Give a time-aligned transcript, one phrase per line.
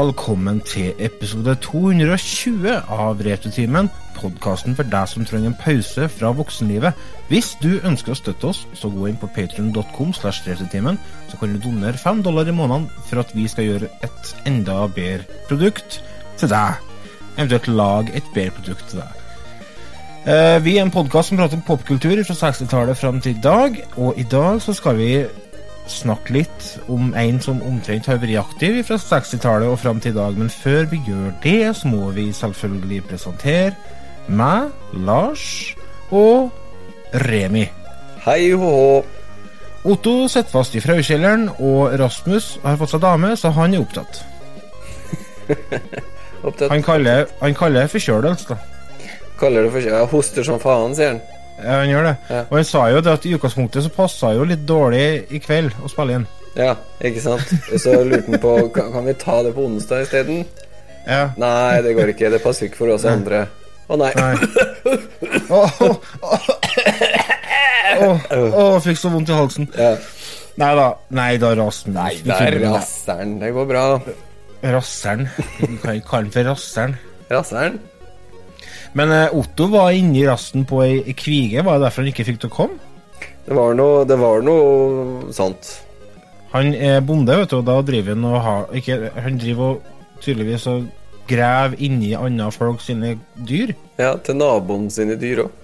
[0.00, 3.90] Velkommen til episode 220 av Returtimen.
[4.16, 6.96] Podkasten for deg som trenger en pause fra voksenlivet.
[7.28, 10.96] Hvis du ønsker å støtte oss, så gå inn på patrion.com, slash returtimen,
[11.28, 14.78] så kan du donere 5 dollar i måneden for at vi skal gjøre et enda
[14.88, 16.00] bedre produkt
[16.40, 16.80] til deg.
[17.34, 19.20] Eventuelt lage et bedre produkt til deg.
[20.32, 24.16] Eh, vi er en podkast som prater popkultur fra 60-tallet fram til i dag, og
[24.16, 25.12] i dag så skal vi
[25.90, 30.18] snakke litt om en som omtrent har vært aktiv fra 60-tallet og fram til i
[30.18, 30.38] dag.
[30.38, 33.74] Men før vi gjør det, så må vi selvfølgelig presentere
[34.30, 35.74] meg, Lars
[36.10, 36.50] og
[37.26, 37.66] Remi.
[38.24, 38.74] Hei hå.
[39.90, 44.20] Otto sitter fast i fraukjelleren, og Rasmus har fått seg dame, så han er opptatt.
[46.40, 46.70] Opptatt.
[46.70, 49.14] Han kaller, han kaller det forkjølelse, da.
[49.40, 51.39] Kaller det for Jeg hoster som faen, sier han.
[51.60, 52.14] Ja, han gjør det.
[52.30, 52.42] Ja.
[52.48, 55.76] Og han sa jo det at i utgangspunktet så passa jo litt dårlig i kveld
[55.84, 56.26] å spille inn.
[56.58, 56.74] Ja,
[57.06, 57.52] ikke sant?
[57.70, 60.44] Og så lurte han på kan, vi ta det på onsdag isteden.
[61.06, 61.30] Ja.
[61.40, 62.30] Nei, det går ikke.
[62.32, 63.44] Det passer ikke for oss andre.
[63.90, 64.10] Å nei.
[64.18, 64.34] Nei.
[65.50, 65.96] Åh, oh,
[68.00, 69.66] oh, oh, åh, fikk så vondt i halsen.
[69.74, 69.94] Ja.
[70.60, 70.88] Nei da.
[71.16, 71.94] Nei da, Rasmus.
[71.94, 73.38] Nei, Det er rasseren.
[73.40, 73.84] Det går bra.
[74.62, 75.26] Rasseren.
[75.58, 76.98] Vi kan kalle den for rasseren.
[77.30, 77.80] Rasseren?
[78.98, 81.64] Men eh, Otto var inni rasten på ei kvige.
[81.64, 82.78] Var det derfor han ikke fikk til å komme?
[83.46, 85.72] Det var noe, det var noe sant.
[86.52, 90.20] Han er bonde, vet du, og da driver han og har ikke, Han driver og
[90.22, 90.88] tydeligvis og
[91.30, 93.14] graver inni andre folk sine
[93.46, 93.72] dyr.
[94.00, 95.56] Ja, til naboen sine dyr òg.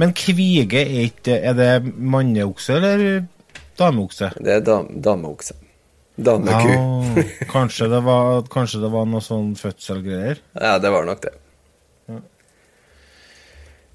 [0.00, 3.26] Men kvige er ikke Er det manneokse eller
[3.78, 4.30] dameokse?
[4.40, 5.54] Det er dam, dameokse.
[6.16, 6.72] Dameku.
[6.72, 10.40] Ja, kanskje, det var, kanskje det var noe sånn fødselgreier?
[10.58, 11.32] Ja, det var nok det.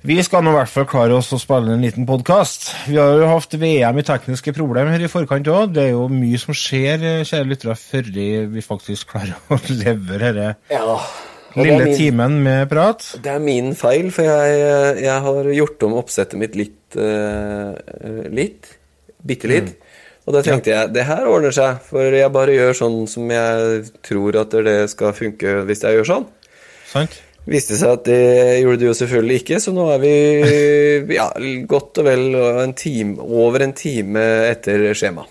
[0.08, 2.70] Vi skal nå i hvert fall klare oss å spille en liten podkast.
[2.88, 5.74] Vi har jo hatt VM i tekniske problemer her i forkant òg.
[5.76, 8.12] Det er jo mye som skjer, eh, kjære lyttere, før
[8.54, 11.00] vi faktisk klarer å levere denne Ja.
[11.58, 13.04] Lille min- timen med prat.
[13.24, 17.76] Det er min feil, for jeg, jeg har gjort om oppsettet mitt litt Uh,
[18.32, 18.70] Litt.
[19.28, 19.74] Bitte litt.
[20.24, 23.82] Og da tenkte jeg det her ordner seg, for jeg bare gjør sånn som jeg
[24.08, 26.26] tror at det skal funke hvis jeg gjør sånn.
[26.88, 27.18] Sant?
[27.48, 28.20] Viste seg at det
[28.60, 30.14] gjorde det jo selvfølgelig ikke, så nå er vi
[31.20, 31.30] ja,
[31.70, 35.24] godt og vel en time, over en time etter skjema.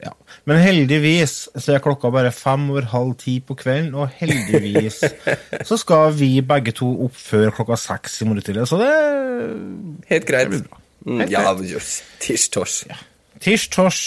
[0.00, 0.14] Ja.
[0.48, 5.02] Men heldigvis så er klokka bare fem over halv ti på kvelden, og heldigvis
[5.68, 8.68] så skal vi begge to opp før klokka seks i morgen tidlig.
[8.70, 8.92] Så det
[10.08, 10.48] Helt greit.
[10.48, 10.80] Det blir bra.
[11.08, 11.92] Mm, Helt ja, jøss.
[12.24, 12.80] Tirsj-tors.
[13.44, 14.06] tirsj-tors.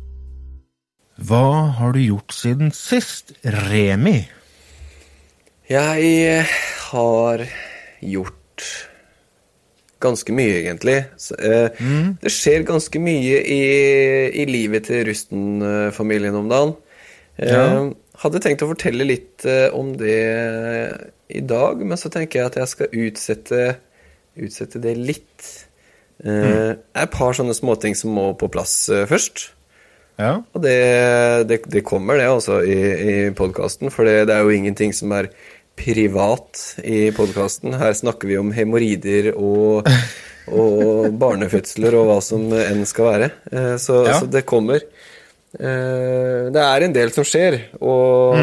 [1.21, 4.23] Hva har du gjort siden sist, Remi?
[5.69, 6.53] Jeg eh,
[6.91, 7.43] har
[8.01, 8.65] gjort
[10.01, 10.97] ganske mye, egentlig.
[11.21, 11.69] Så, eh,
[12.21, 13.61] Det skjer ganske mye i,
[14.33, 16.75] i livet til Rusten-familien om dagen.
[17.37, 17.91] Eh, Ja.
[18.21, 20.17] Hadde tenkt å fortelle litt eh, om det
[21.33, 23.61] i dag, men så tenker jeg at jeg skal utsette,
[24.37, 25.47] utsette det litt.
[26.21, 29.47] Eh, Et par sånne småting som må på plass eh, først.
[30.21, 30.33] Ja.
[30.53, 30.77] Og det,
[31.49, 33.89] det, det kommer, det, altså, i, i podkasten.
[33.93, 35.31] For det, det er jo ingenting som er
[35.81, 37.73] privat i podkasten.
[37.79, 39.87] Her snakker vi om hemoroider og,
[40.61, 43.31] og barnefødsler og hva som enn skal være.
[43.51, 44.19] Eh, Så, Ja.
[44.19, 44.83] så det kommer.
[45.57, 48.37] Eh, Det er en del som skjer, og,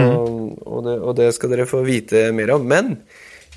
[0.67, 2.67] og, det, og det skal dere få vite mer om.
[2.69, 2.97] Men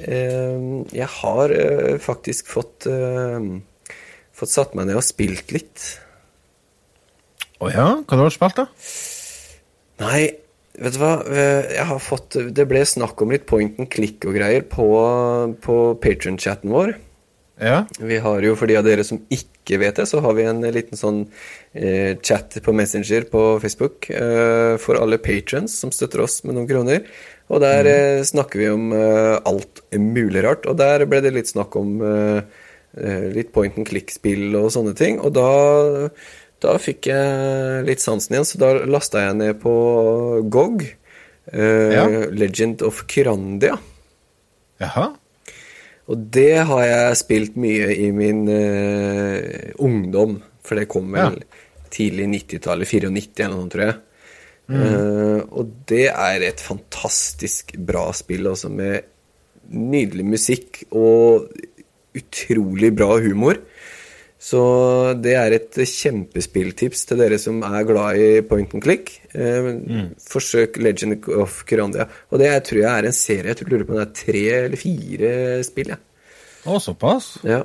[0.03, 1.55] eh, jeg har
[2.03, 2.87] faktisk fått,
[4.35, 5.89] fått satt meg ned og spilt litt.
[7.61, 7.87] Å ja?
[8.07, 8.67] Hva har du spilt, da?
[10.01, 10.21] Nei,
[10.81, 11.13] vet du hva?
[11.29, 14.87] Eh, Jeg har fått Det ble snakk om litt point and click og greier på,
[15.61, 16.95] på Patrion-chatten vår.
[17.61, 17.83] Ja.
[18.01, 20.63] Vi har jo, for de av dere som ikke vet det, så har vi en
[20.73, 21.19] liten sånn
[21.77, 26.65] eh, chat på Messenger på Facebook eh, for alle patrons som støtter oss med noen
[26.71, 27.05] kroner.
[27.53, 30.65] Og der eh, snakker vi om eh, alt mulig rart.
[30.65, 32.41] Og der ble det litt snakk om eh,
[33.37, 35.21] litt point and click-spill og sånne ting.
[35.21, 36.09] Og da,
[36.61, 39.73] da fikk jeg litt sansen igjen, så da lasta jeg ned på
[40.51, 40.85] GOG.
[41.51, 42.05] Uh, Ja.
[42.37, 43.79] Legend of Kyrandia.
[44.81, 45.07] Jaha.
[46.11, 51.41] Og det har jeg spilt mye i min uh, ungdom, for det kom vel
[51.91, 53.99] tidlig 90-tallet, 94 eller noe tror jeg.
[54.71, 59.07] Eh, og det er et fantastisk bra spill, altså, med
[59.71, 61.49] nydelig musikk og
[62.17, 63.59] utrolig bra humor.
[64.41, 64.59] Så
[65.21, 69.11] det er et kjempespilltips til dere som er glad i point and click.
[69.37, 69.67] Eh,
[70.31, 72.07] Forsøk Legend of Kyrandia.
[72.33, 73.51] Og det jeg tror jeg er en serie.
[73.51, 75.31] Jeg tror lurer på om det er tre eller fire
[75.67, 75.93] spill.
[75.93, 75.99] Ja.
[76.65, 77.35] Å, såpass?
[77.45, 77.61] Ja.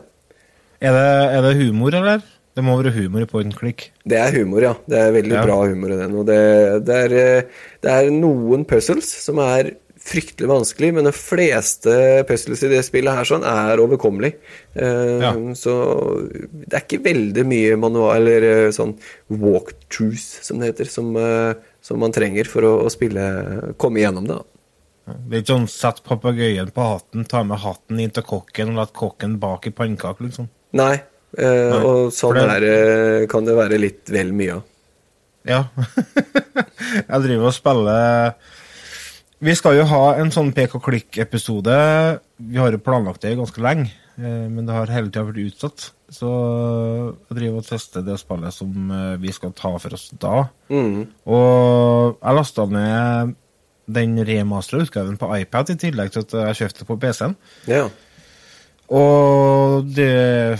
[0.84, 1.06] Er det,
[1.38, 2.20] er det humor, eller?
[2.56, 3.90] Det må være humor i point and click.
[4.08, 4.74] Det er humor, ja.
[4.88, 5.42] Det er veldig Ja.
[5.48, 6.14] bra humor i den.
[6.20, 6.38] Og det,
[6.88, 9.72] det, er, eh, det er noen puzzles som er
[10.06, 11.94] fryktelig vanskelig, men de fleste
[12.28, 14.36] puzzles i det spillet her sånn er overkommelig.
[14.78, 15.32] Uh, Ja.
[15.58, 15.72] Så
[16.52, 18.94] det er ikke veldig mye manual eller eh, sånn
[19.32, 23.24] walkthroughs, som det heter, som, uh, som man trenger for å, å spille
[23.80, 24.38] komme igjennom det.
[24.38, 24.52] da.
[25.38, 29.36] Ikke sånn sett papegøyen på hatten, ta med hatten inn til kokken og la kokken
[29.42, 30.48] bake pannekaker, liksom.
[30.78, 30.94] Nei,
[31.38, 34.64] uh, Nei, og sånn det- Der, kan det være litt vel mye av.
[35.46, 35.60] Ja.
[37.06, 38.34] jeg driver og spiller
[39.44, 41.74] Vi skal jo ha en sånn pek og klikk-episode.
[42.40, 45.90] Vi har jo planlagt det ganske lenge, eh, men det har hele tida vært utsatt.
[46.08, 46.30] Så
[47.28, 50.46] jeg driver og tester det spillet som eh, vi skal ta for oss da.
[50.72, 51.02] Mm.
[51.26, 53.34] Og jeg lasta ned
[53.86, 57.36] den remastera utgaven på iPad i tillegg til at jeg kjøpte det på PC-en.
[57.70, 57.84] Ja.
[58.88, 60.58] Og det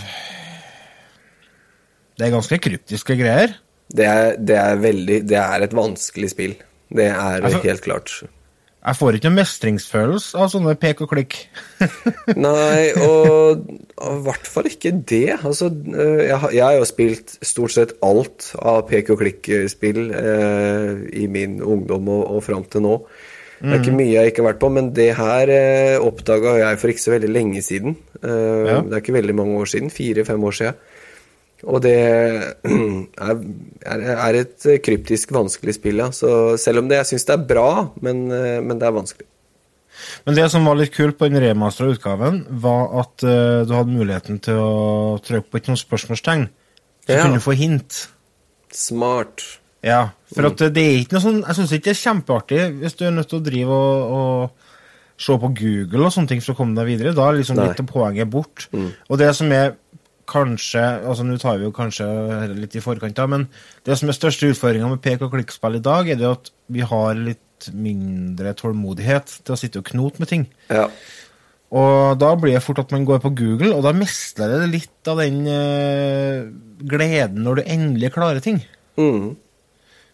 [2.17, 3.55] Det er ganske kryptiske greier.
[3.87, 6.55] Det er, det er veldig Det er et vanskelig spill.
[6.91, 8.23] Det er Altså- helt klart.
[8.87, 11.33] Jeg får ikke noe mestringsfølelse av sånne pek og klikk.
[12.47, 15.35] Nei, og i hvert fall ikke det.
[15.41, 19.99] Altså, øh, jeg, har- jeg har jo spilt stort sett alt av pek og klikk-spill
[20.15, 22.95] eh, i min ungdom og, og fram til nå.
[23.57, 26.77] Det er ikke mye jeg ikke har vært på, men det her eh, oppdaga jeg
[26.77, 27.95] for ikke så veldig lenge siden.
[28.21, 28.81] Eh, Ja.
[28.85, 29.89] Det er ikke veldig mange år siden.
[29.91, 30.77] Fire-fem år siden.
[31.65, 31.95] Og det
[33.17, 36.11] er, et kryptisk vanskelig spill, ja.
[36.13, 36.29] Så
[36.61, 37.69] selv om det, jeg syns det er bra,
[38.05, 39.25] men, eh, men det er vanskelig.
[40.27, 43.95] Men det som var litt kult på den remastera utgaven, var at eh, du hadde
[43.95, 46.45] muligheten til å trykke på ikke noen spørsmålstegn.
[47.07, 47.23] Så Ja.
[47.23, 48.07] kunne du få hint.
[48.75, 49.41] Smart.
[49.85, 52.95] Ja, for at det er ikke noe sånn Jeg syns ikke det er kjempeartig hvis
[52.97, 54.49] du er nødt til å drive og, og
[55.21, 57.13] se på Google og sånne ting for å komme deg videre.
[57.15, 57.69] Da er liksom Nei.
[57.69, 58.67] litt av poenget bort.
[58.73, 59.77] Og det som er
[60.29, 62.07] kanskje altså Nå tar vi jo kanskje
[62.55, 63.47] litt i forkant, da, men
[63.87, 66.83] det som er største utfordringa med pek og klikk-spill i dag, er det at vi
[66.85, 70.45] har litt mindre tålmodighet til å sitte og knote med ting.
[70.69, 70.85] Ja.
[71.75, 75.09] Og da blir det fort at man går på Google, og da mister det litt
[75.09, 76.47] av den uh,
[76.87, 78.61] gleden når du endelig klarer ting.
[78.99, 79.35] Mm.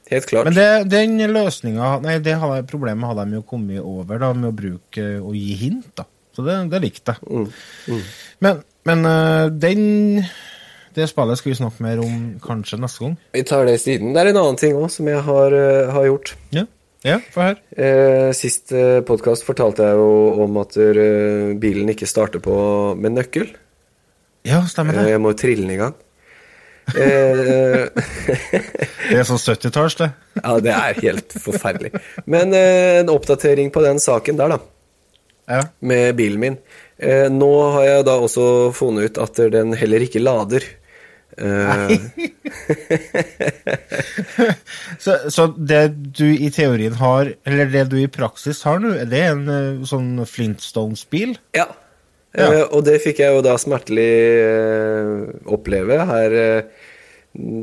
[0.10, 0.50] Helt klart.
[0.50, 2.36] Men det, den løsninga Nei, det
[2.70, 6.08] problemet hadde de jo kommet over da, med å bruke og gi hint, da.
[6.34, 7.46] Så det, det likte jeg.
[8.42, 10.24] Men, men uh, den
[10.94, 13.16] Det spillet skal vi snakke mer om kanskje neste gang.
[13.34, 14.14] Vi tar det siden.
[14.14, 16.36] Det er en annen ting òg som jeg har, uh, har gjort.
[16.54, 16.66] Ja,
[17.08, 17.60] ja få høre.
[17.74, 22.56] Uh, sist uh, podkast fortalte jeg jo om at uh, bilen ikke starter på
[23.00, 23.48] med nøkkel.
[24.46, 25.10] Ja, stemmer det.
[25.16, 25.96] jeg må trille den i gang.
[26.94, 30.10] Det er sånn 70-talls, det.
[30.42, 31.92] ja, det er helt forferdelig.
[32.28, 34.60] Men en oppdatering på den saken der, da.
[35.48, 35.62] Ja.
[35.80, 36.58] Med bilen min.
[36.98, 38.46] Eh, nå har jeg da også
[38.78, 40.66] funnet ut at den heller ikke lader.
[41.34, 41.98] Eh,
[45.00, 49.10] Så, så det du i teorien har, eller det du i praksis har nå, er
[49.10, 51.36] det en eh, sånn Flintstones-bil?
[51.58, 51.68] Ja.
[52.34, 52.48] Ja.
[52.48, 56.38] Eh, og det fikk jeg jo da smertelig eh, oppleve her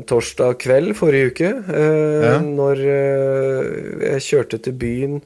[0.07, 1.49] torsdag kveld forrige uke.
[1.71, 2.33] Ja.
[2.43, 5.21] Når jeg kjørte til byen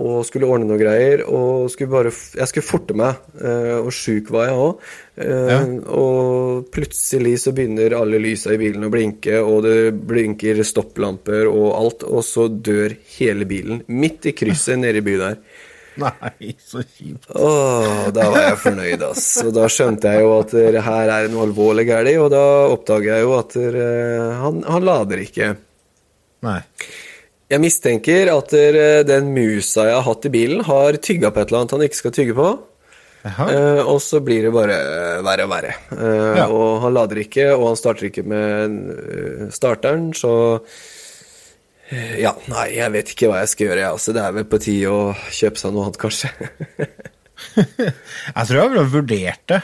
[0.00, 1.24] og skulle ordne noe greier.
[1.28, 4.88] Og skulle bare Jeg skulle forte meg, eh, og sjuk var jeg òg.
[5.14, 5.60] Ja.
[5.94, 11.68] Og plutselig så begynner alle lysa i bilen å blinke, og det blinker stopplamper og
[11.78, 13.84] alt, og så dør hele bilen.
[13.86, 15.38] Midt i krysset nede i byen der.
[16.02, 17.30] Nei, så kjipt.
[17.30, 19.28] Åh, da var jeg fornøyd, ass.
[19.44, 23.12] Og da skjønte jeg jo at det her er noe alvorlig galt, og da oppdager
[23.12, 23.86] jeg jo at det,
[24.42, 25.52] han, han lader ikke.
[26.44, 26.60] Nei.
[27.52, 28.54] Jeg mistenker at
[29.08, 31.98] den musa jeg har hatt i bilen, har tygga på et eller annet han ikke
[31.98, 32.46] skal tygge på.
[33.24, 34.76] Eh, og så blir det bare
[35.24, 35.72] verre og verre.
[35.92, 36.48] Uh, Ja.
[36.52, 40.34] Og han lader ikke, og han starter ikke med eh, starteren, så
[42.18, 43.96] Ja, nei, jeg vet ikke hva jeg skal gjøre, jeg.
[43.96, 46.30] Altså, det er vel på tide å kjøpe seg noe annet, kanskje.
[48.36, 49.60] Jeg tror jeg ville vurdert det.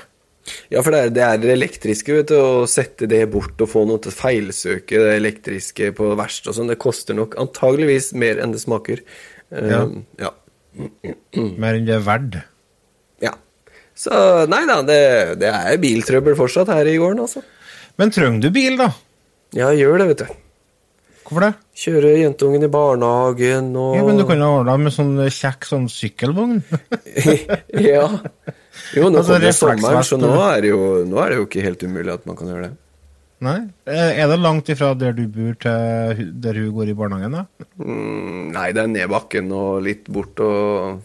[0.72, 3.68] Ja, for det er det, er det elektriske, vet du, å sette det bort og
[3.70, 8.12] få noe til å feilsøke det elektriske på verst og sånn, det koster nok antageligvis
[8.18, 9.02] mer enn det smaker.
[9.50, 9.84] Ja.
[9.84, 10.32] Um, ja.
[11.60, 12.40] Mer enn det er verdt.
[13.22, 13.34] ja.
[13.98, 14.16] Så
[14.48, 15.00] nei da, det,
[15.42, 17.44] det er biltrøbbel fortsatt her i gården, altså.
[18.00, 18.92] Men trenger du bil, da?
[19.56, 20.38] Ja, gjør det, vet du.
[21.30, 21.50] Hvorfor det?
[21.78, 25.84] Kjøre jentungen i barnehagen og Ja, men Du kan jo ordne med sånn kjekk sånn
[25.88, 26.56] sykkelvogn.
[27.92, 28.06] ja.
[28.96, 31.46] Jo, nå Altså, kommer det sommeren, så nå er, det jo, nå er det jo
[31.46, 32.72] ikke helt umulig at man kan gjøre det.
[33.46, 33.56] Nei?
[33.88, 37.38] Er er det langt ifra der du bor til der hun går i barnehagen?
[37.38, 37.68] da?
[37.78, 41.00] Mm, nei, det er ned bakken og litt bort og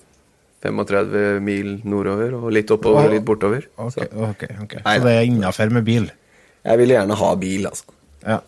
[0.65, 3.67] 35 mil nordover, og litt oppover og litt bortover.
[3.77, 4.79] Ok, Så ok, ok.
[4.81, 6.09] Så det er innafor med bil?
[6.65, 7.91] jeg vil gjerne ha bil, altså.
[8.25, 8.39] Ja.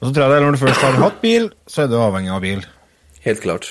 [0.00, 1.96] Og så tror jeg det er når du først har hatt bil, så er du
[2.00, 2.64] avhengig av bil.
[3.22, 3.68] Helt klart.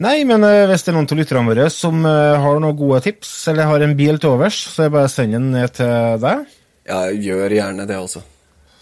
[0.00, 3.02] Nei, men uh, hvis det er noen av lytterne våre som uh, har noen gode
[3.04, 5.74] tips, eller har en bil til overs, så er det bare å sende den ned
[5.76, 6.54] til deg,
[6.88, 8.22] Ja, gjør gjerne det, altså.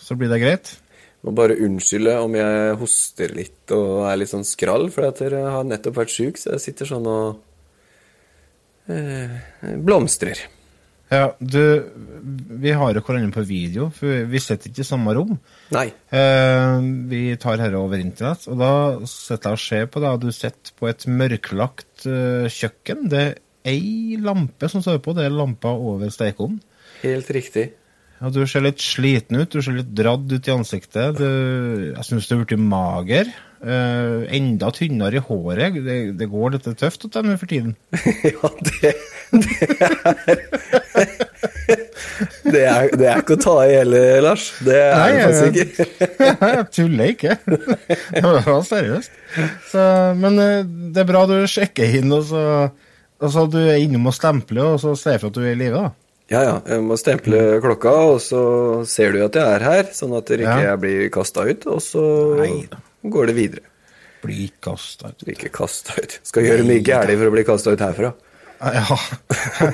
[0.05, 0.77] så blir det greit.
[1.27, 5.67] Må bare unnskylde om jeg hoster litt og er litt sånn skrall, for jeg har
[5.67, 7.41] nettopp vært sjuk, så jeg sitter sånn og
[8.87, 9.35] eh,
[9.83, 10.45] blomstrer.
[11.09, 11.63] Ja, du,
[12.61, 15.39] vi har jo hverandre på video, for vi sitter ikke i samme rom.
[15.73, 15.87] Nei.
[16.13, 18.73] Eh, vi tar dette over internett, og da
[19.09, 23.09] sitter jeg og ser på det, og du sitter på et mørklagt eh, kjøkken.
[23.09, 23.37] Det er
[23.73, 26.61] ei lampe som står på, det er lampa over stekeovnen.
[27.01, 27.71] Helt riktig.
[28.19, 31.21] Ja, du ser litt sliten ut, du ser litt dradd ut i ansiktet.
[31.21, 31.29] Du,
[31.95, 33.31] jeg syns du er blitt mager.
[33.59, 35.75] Eh, enda tynnere i håret.
[35.83, 37.75] Det, det går litt tøft hos dem for tiden.
[38.23, 38.93] ja, det,
[39.35, 39.59] det
[39.99, 40.29] er
[42.49, 44.47] det er, det er ikke å ta i heller, Lars.
[44.65, 46.09] Det er Nei, det faktisk ikke.
[46.55, 47.37] jeg tuller ikke.
[48.15, 49.19] Det var seriøst.
[49.73, 49.85] Så,
[50.23, 50.61] men eh,
[50.95, 52.43] det er bra du sjekker inn, og så,
[53.19, 55.59] og så du er innom og stempler, og så ser for at du er i
[55.61, 55.93] live, da.
[56.29, 56.57] Ja, ja.
[56.69, 58.41] Jeg må stemple klokka, og så
[58.89, 60.75] ser du at jeg er her, sånn at dere ikke Ja.
[60.81, 62.05] blir kasta ut, og så
[62.41, 62.81] Neida.
[63.13, 63.65] Går det videre.
[64.23, 65.21] Bli kasta ut.
[65.25, 66.17] Blir ikke kasta ut.
[66.27, 68.13] Skal gjøre mye gærent for å bli kasta ut herfra.
[68.59, 68.97] Ja.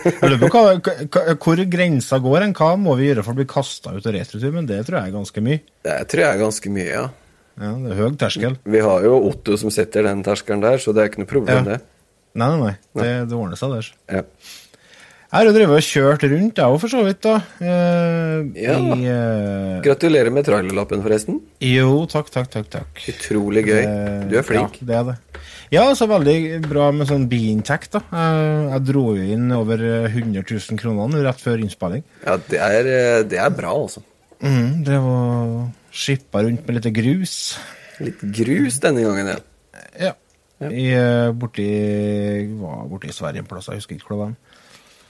[0.04, 2.42] Jeg lurer på hva, hvor grensa går.
[2.44, 4.52] En hva må vi gjøre for å bli kasta ut av returtur?
[4.52, 5.62] Men det tror jeg er ganske mye.
[5.88, 7.06] Det tror jeg er ganske mye, ja.
[7.54, 8.58] Ja, Det er høy terskel.
[8.66, 11.60] Vi har jo Otto som setter den terskelen der, så det er ikke noe problem,
[11.64, 11.76] Ja.
[11.78, 11.80] det.
[12.34, 12.74] Nei, nei, nei.
[12.98, 13.88] Det, det ordner seg der.
[14.10, 14.22] Ja.
[15.34, 17.20] Jeg har jo drevet og kjørt rundt, jeg òg, for så vidt.
[17.26, 17.32] da.
[17.58, 18.76] Eh, Ja.
[18.78, 21.40] I, eh, Gratulerer med trailerlappen, forresten.
[21.60, 22.68] jo, takk, takk, takk.
[22.70, 22.94] takk.
[23.10, 23.82] Utrolig gøy.
[23.82, 24.78] Eh, Du er flink.
[24.78, 25.16] Ja, det er det.
[25.72, 27.98] Ja, så veldig bra med sånn biinntekt, da.
[28.12, 32.04] Eh, Jeg dro jo inn over eh, 100 000 kroner rett før innspilling.
[32.24, 34.02] Ja, det er, eh, det er bra, altså.
[34.40, 37.58] Mm, det var skippa rundt med litt grus.
[37.98, 39.40] Litt grus denne gangen, ja.
[39.98, 40.12] Ja.
[40.70, 41.66] I, eh, borti,
[42.60, 44.34] var borti Sverige en plass, jeg husker ikke hvor det var.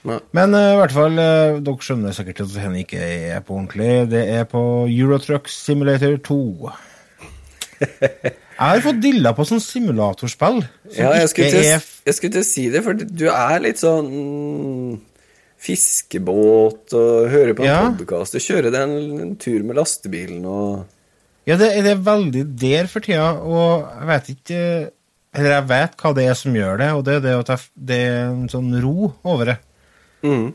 [0.05, 0.19] Nei.
[0.37, 3.01] Men uh, i hvert fall, uh, dere skjønner sikkert at dette ikke
[3.35, 3.91] er på ordentlig.
[4.11, 6.39] Det er på Eurotruck Simulator 2.
[8.55, 10.61] Jeg har fått dilla på sånn simulatorspill.
[10.63, 13.57] Som Ja, jeg skulle, til, er jeg skulle til å si det, for du er
[13.65, 14.93] litt sånn mm,
[15.65, 17.81] fiskebåt og hører på en Ja.
[17.91, 20.85] podcast og kjører deg en, en tur med lastebilen og
[21.45, 24.61] Ja, det, det er veldig der for tida, og jeg vet ikke
[25.35, 27.67] Eller jeg vet hva det er som gjør det, og det er det at jeg,
[27.91, 29.57] det er en sånn ro over det.
[30.25, 30.45] Mm.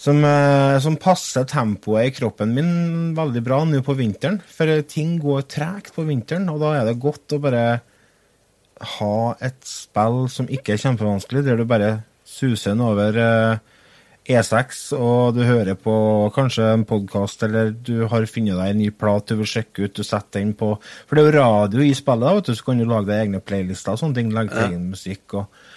[0.00, 2.70] Som, eh, som passer tempoet i kroppen min
[3.12, 4.38] veldig bra nå på vinteren.
[4.48, 7.64] For ting går tregt på vinteren, og da er det godt å bare
[8.96, 11.90] ha et spill som ikke er kjempevanskelig, der du bare
[12.24, 13.60] suser den over eh,
[14.30, 15.92] E6, og du hører på
[16.34, 19.96] kanskje en podkast, eller du har funnet deg en ny plat du vil sjekke ut,
[19.96, 22.68] du setter den på For det er jo radio i spillet, da, vet du, så
[22.68, 24.32] kan du lage deg egne playlister og sånne ting.
[24.36, 25.36] Legge til egen musikk.
[25.40, 25.69] og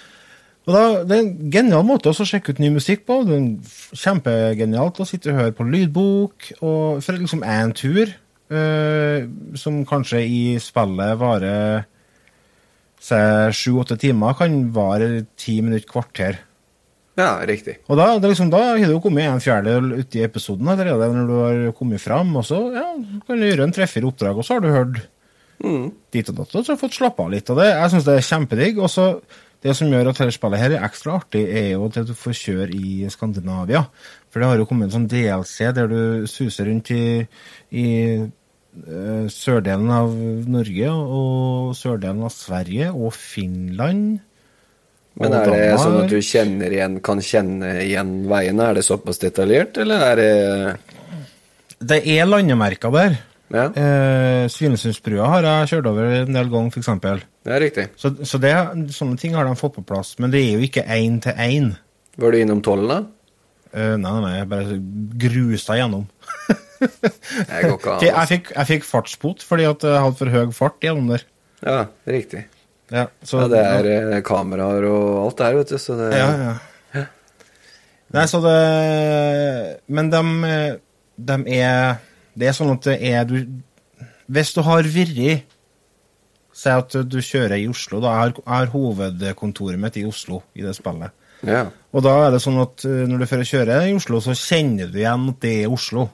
[0.66, 3.24] og da, Det er en genial måte å sjekke ut ny musikk på.
[3.28, 6.52] Det er kjempegenialt å sitte og høre på lydbok.
[6.62, 8.14] og For liksom én tur,
[8.50, 9.28] øh,
[9.60, 11.86] som kanskje i spillet varer
[13.04, 16.38] sju-åtte timer, kan vare ti minutter, kvarter.
[17.18, 17.78] Ja, riktig.
[17.90, 21.34] Og da, det liksom, da har du kommet en fjerdedel uti episoden allerede, når du
[21.38, 22.32] har kommet fram.
[22.40, 22.88] Og så ja,
[23.28, 25.04] kan du gjøre en tre-fire oppdrag, og så har du hørt
[25.64, 25.92] Mm.
[26.12, 27.50] dit og datt, og så har du fått slappe av litt.
[27.50, 28.80] av det, jeg syns det er kjempedigg.
[28.84, 29.22] Og så
[29.64, 32.36] det som gjør at dette spillet her er ekstra artig, er jo at du får
[32.36, 33.86] kjøre i Skandinavia.
[34.32, 37.24] For det har jo kommet en sånn DLC der du suser rundt i,
[37.72, 37.88] i
[38.20, 40.12] eh, sørdelen av
[40.52, 44.20] Norge og sørdelen av Sverige og Finland.
[45.22, 45.84] Men er det Danmark.
[45.84, 48.72] sånn at du kjenner igjen, kan kjenne igjen veiene?
[48.72, 50.34] Er det såpass detaljert, eller er det
[51.84, 53.22] Det er landemerker der.
[53.54, 56.88] Ja, Eh, Svinesundsbrua har jeg kjørt over en del ganger, f.eks.
[57.46, 57.84] det er riktig.
[58.02, 58.54] Så, så det,
[58.96, 60.16] sånne ting har de fått på plass.
[60.18, 61.68] Men det er jo ikke én til én.
[62.18, 62.98] Var du innom tollen, da?
[63.74, 64.80] Eh, nei, nei, jeg bare
[65.22, 66.08] grusa gjennom.
[66.84, 68.18] Jeg går ikke Jeg, an.
[68.20, 68.28] altså.
[68.34, 71.22] fikk, jeg fikk fartsbot fordi at jeg hadde for høy fart gjennom der.
[71.64, 71.78] Ja,
[72.10, 72.42] riktig.
[72.92, 76.28] Ja, så, Ja, det er eh, kameraer og alt der, vet du, så det ja,
[76.98, 77.06] ja.
[78.14, 78.58] Nei, så det
[79.88, 80.22] Men de,
[81.32, 81.96] de er
[82.34, 83.38] Det er sånn at det er du
[84.34, 85.50] Hvis du har vært
[86.54, 88.00] Si at du kjører i Oslo.
[88.00, 88.12] da.
[88.14, 91.10] Jeg har, jeg har hovedkontoret mitt i Oslo i det spillet.
[91.44, 91.64] Ja.
[91.92, 94.92] Og da er det sånn at eh, når du først kjører i Oslo, så kjenner
[94.92, 96.06] du igjen at det er Oslo.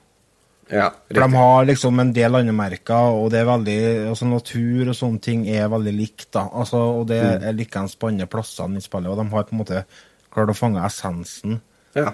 [0.71, 3.79] ja For de har liksom en del landemerker, og det er veldig,
[4.13, 6.29] altså natur og sånne ting er veldig likt.
[6.33, 6.47] da.
[6.53, 9.61] Altså, og det er likeens på andre plassene i spillet, og de har på en
[9.65, 9.83] måte
[10.31, 11.59] klart å fange essensen
[11.97, 12.13] ja.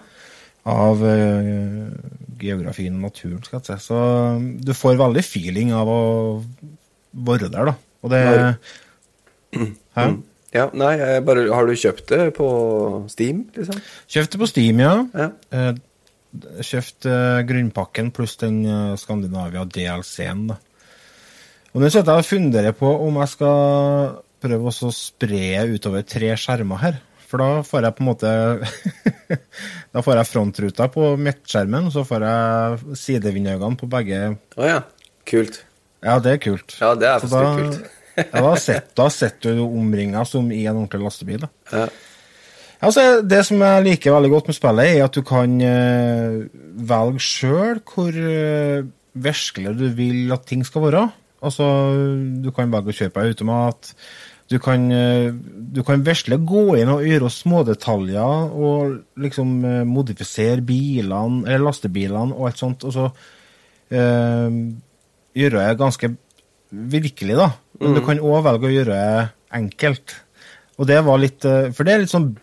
[0.66, 1.50] Av eh,
[2.42, 3.88] geografien og naturen, skal jeg si.
[3.90, 4.00] Så
[4.36, 6.00] um, du får veldig feeling av å
[7.26, 7.76] være der, da.
[8.06, 8.24] Og det
[9.96, 10.08] Hæ?
[10.54, 10.66] ja.
[10.76, 10.94] Nei,
[11.26, 12.48] bare Har du kjøpt det på
[13.14, 13.80] Steam, liksom?
[14.12, 14.96] Kjøpt det på Steam, ja.
[15.16, 15.30] Ja.
[15.56, 15.74] Eh,
[16.66, 18.66] Kjøpt eh, grunnpakken pluss den
[19.00, 20.50] Skandinavia DLC-en.
[20.52, 20.58] da.
[21.72, 26.34] Og Nå sitter jeg og funderer på om jeg skal prøve å spre utover tre
[26.40, 27.00] skjermer her.
[27.26, 28.32] For da får jeg på en måte
[29.96, 34.20] Da får jeg frontruta på midtskjermen, og så får jeg sidevinduene på begge.
[34.60, 34.82] Å ja.
[35.26, 35.62] Kult.
[36.06, 36.76] Ja, det er kult.
[36.82, 37.80] Ja, det er Så da- kult.
[38.22, 41.48] ja, da sitter da sitter du omringa som i en ordentlig lastebil.
[41.48, 41.50] da.
[41.74, 41.88] Ja.
[42.86, 46.44] Altså, det som jeg liker veldig godt med spillet, er at du kan uh,
[46.92, 51.06] velge sjøl hvor uh, virkelig du vil at ting skal være.
[51.46, 51.66] Altså,
[52.44, 53.94] du kan velge å kjøpe automat.
[54.52, 55.32] Du kan, eh,
[55.76, 62.36] du kan vesle gå inn og gjøre smådetaljer og liksom eh, modifisere bilene, eller lastebilene
[62.36, 62.86] og alt sånt.
[62.86, 63.08] Og så
[63.90, 64.60] øh,
[65.36, 66.12] gjøre det ganske
[66.70, 67.50] virkelig, da.
[67.82, 70.16] Men du kan òg velge å gjøre det enkelt.
[70.78, 72.34] Og det var litt eh, For det er litt sånn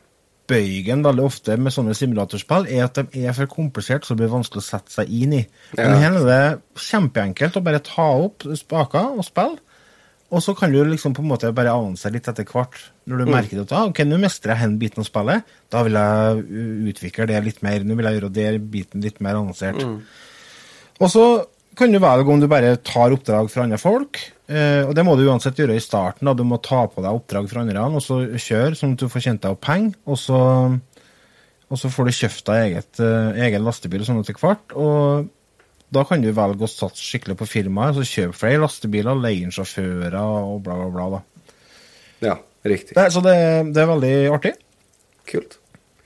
[0.53, 4.33] bøygen veldig ofte med sånne simulatorspill, er at de er for komplisert, så det blir
[4.35, 5.43] vanskelig å sette seg inn i.
[5.79, 6.01] Men Ja.
[6.03, 9.63] her er det kjempeenkelt å bare ta opp spaker og spille.
[10.33, 12.79] Og så kan du liksom på en måte bare avansere litt etter hvert.
[13.05, 15.99] Når du merker at ah, ok, nå mestrer jeg den biten av spillet, da vil
[15.99, 16.45] jeg
[16.93, 17.85] utvikle det litt mer.
[17.85, 19.83] Nå vil jeg gjøre den biten litt mer avansert.
[21.03, 21.27] Og så
[21.77, 24.21] kan du velge om du bare tar oppdrag fra andre folk.
[24.49, 26.27] Eh, og det må du uansett gjøre i starten.
[26.29, 29.09] da, Du må ta på deg oppdrag fra andre, og så kjøre sånn at du
[29.13, 29.95] får tjent deg opp penger.
[30.07, 30.41] Og så,
[31.69, 34.77] og så får du kjøpt deg eget, eh, egen lastebil og sånn etter hvert.
[34.77, 35.29] Og
[35.93, 37.99] da kan du velge å satse skikkelig på firmaet.
[37.99, 41.09] Så kjøpe flere lastebiler, leie inn sjåfører og bla, bla, bla.
[41.19, 41.57] da.
[42.29, 42.97] ja, riktig.
[42.97, 43.37] Det, så det,
[43.77, 44.55] det er veldig artig.
[45.29, 45.59] Kult.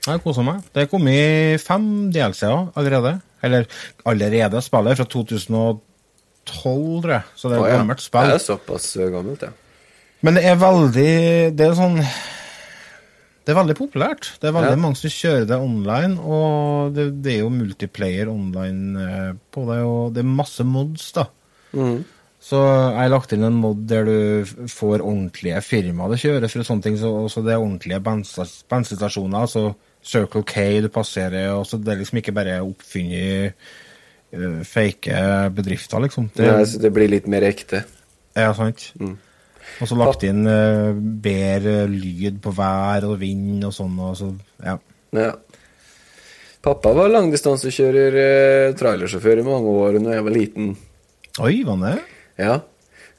[0.07, 0.63] Jeg koser meg.
[0.75, 3.17] Det er kommet fem DLC-er allerede.
[3.43, 3.67] Eller
[4.07, 4.61] allerede.
[4.63, 5.79] Spillet er fra 2012,
[6.47, 7.23] tror jeg.
[7.35, 7.79] Så det er et ja.
[7.81, 8.31] gammelt spill.
[8.31, 9.53] Det er såpass gammelt, ja.
[10.25, 11.11] Men det er veldig
[11.53, 11.99] Det er sånn
[13.47, 14.27] Det er veldig populært.
[14.41, 14.79] Det er veldig Ja.
[14.83, 19.77] mange som kjører det online, og det, det er jo multiplayer online eh, på det,
[19.87, 21.23] og det er masse mods, da.
[21.71, 22.01] Mm.
[22.43, 26.67] Så jeg har lagt inn en mod der du får ordentlige firmaer det kjører for
[26.67, 29.71] sånne ting, så så det er ordentlige bensinstasjoner, altså
[30.03, 33.55] Circle K du passerer, og så det er liksom ikke bare oppfunnet
[34.37, 35.17] uh, fake
[35.57, 36.29] bedrifter, liksom.
[36.35, 37.83] Det, ja, så det blir litt mer ekte.
[38.35, 38.91] ja, sant.
[39.77, 43.97] Og så lagt inn uh, bedre lyd på vær og vind og sånn.
[44.01, 44.31] Og så,
[44.63, 44.77] ja.
[45.17, 45.33] Ja.
[46.65, 50.73] Pappa var langdistansekjører, uh, trailersjåfør i mange år da jeg var liten.
[51.45, 51.93] Oi, var det?
[52.41, 52.57] Ja.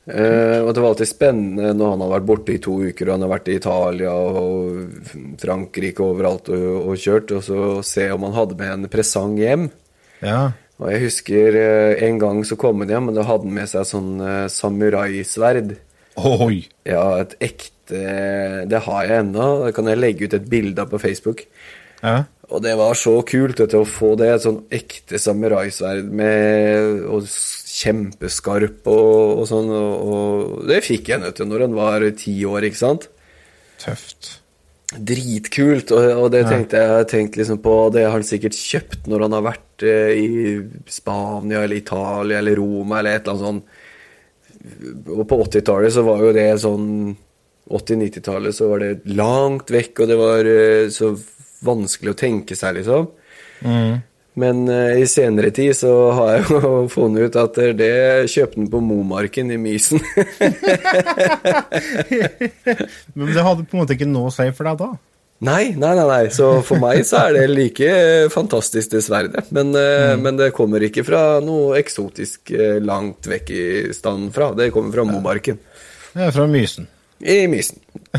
[0.08, 3.14] Uh, og det var alltid spennende når han har vært borte i to uker, og
[3.14, 8.24] han har vært i Italia og Frankrike overalt og, og kjørt, og så se om
[8.26, 9.68] han hadde med en presang hjem.
[10.24, 10.48] Ja.
[10.78, 11.56] Og jeg husker
[12.06, 14.10] en gang så kom han hjem, og da hadde han med seg sånn
[14.54, 15.76] samuraisverd.
[16.18, 16.62] Oi!
[16.88, 18.00] Ja, et ekte
[18.68, 19.46] Det har jeg ennå.
[19.66, 21.44] Det kan jeg legge ut et bilde av på Facebook.
[22.02, 22.24] Ja.
[22.48, 27.26] Og det var så kult du, å få det, et sånn ekte samuraisverd med og
[27.28, 32.38] kjempeskarp og, og sånn, og, og det fikk jeg vet du, når han var ti
[32.48, 33.08] år, ikke sant?
[33.82, 34.38] Tøft.
[34.88, 39.26] Dritkult, og, og det tenkte jeg tenkte liksom på, det har han sikkert kjøpt når
[39.26, 43.77] han har vært eh, i Spania eller Italia eller Roma eller et eller annet sånt.
[45.14, 46.86] Og på 80-tallet så var jo det sånn
[47.68, 51.12] 80-90-tallet så var det langt vekk, og det var eh, så
[51.64, 53.10] vanskelig å tenke seg, liksom.
[54.38, 57.92] Men eh, i senere tid så har jeg jo funnet ut at eh, det
[58.30, 60.00] kjøpte han på Momarken i Mysen.
[63.16, 64.90] Men det hadde på en måte ikke noe å si for deg da?
[65.38, 66.24] Nei, nei, nei, nei.
[66.34, 67.90] Så for meg så er det like
[68.34, 69.44] fantastisk, dessverre.
[69.54, 70.24] Men, mm.
[70.24, 74.50] men det kommer ikke fra noe eksotisk eh, langt vekk i stand fra.
[74.58, 75.60] Det kommer fra Momarken.
[76.10, 76.88] Det er fra Mysen.
[77.22, 77.78] I Mysen.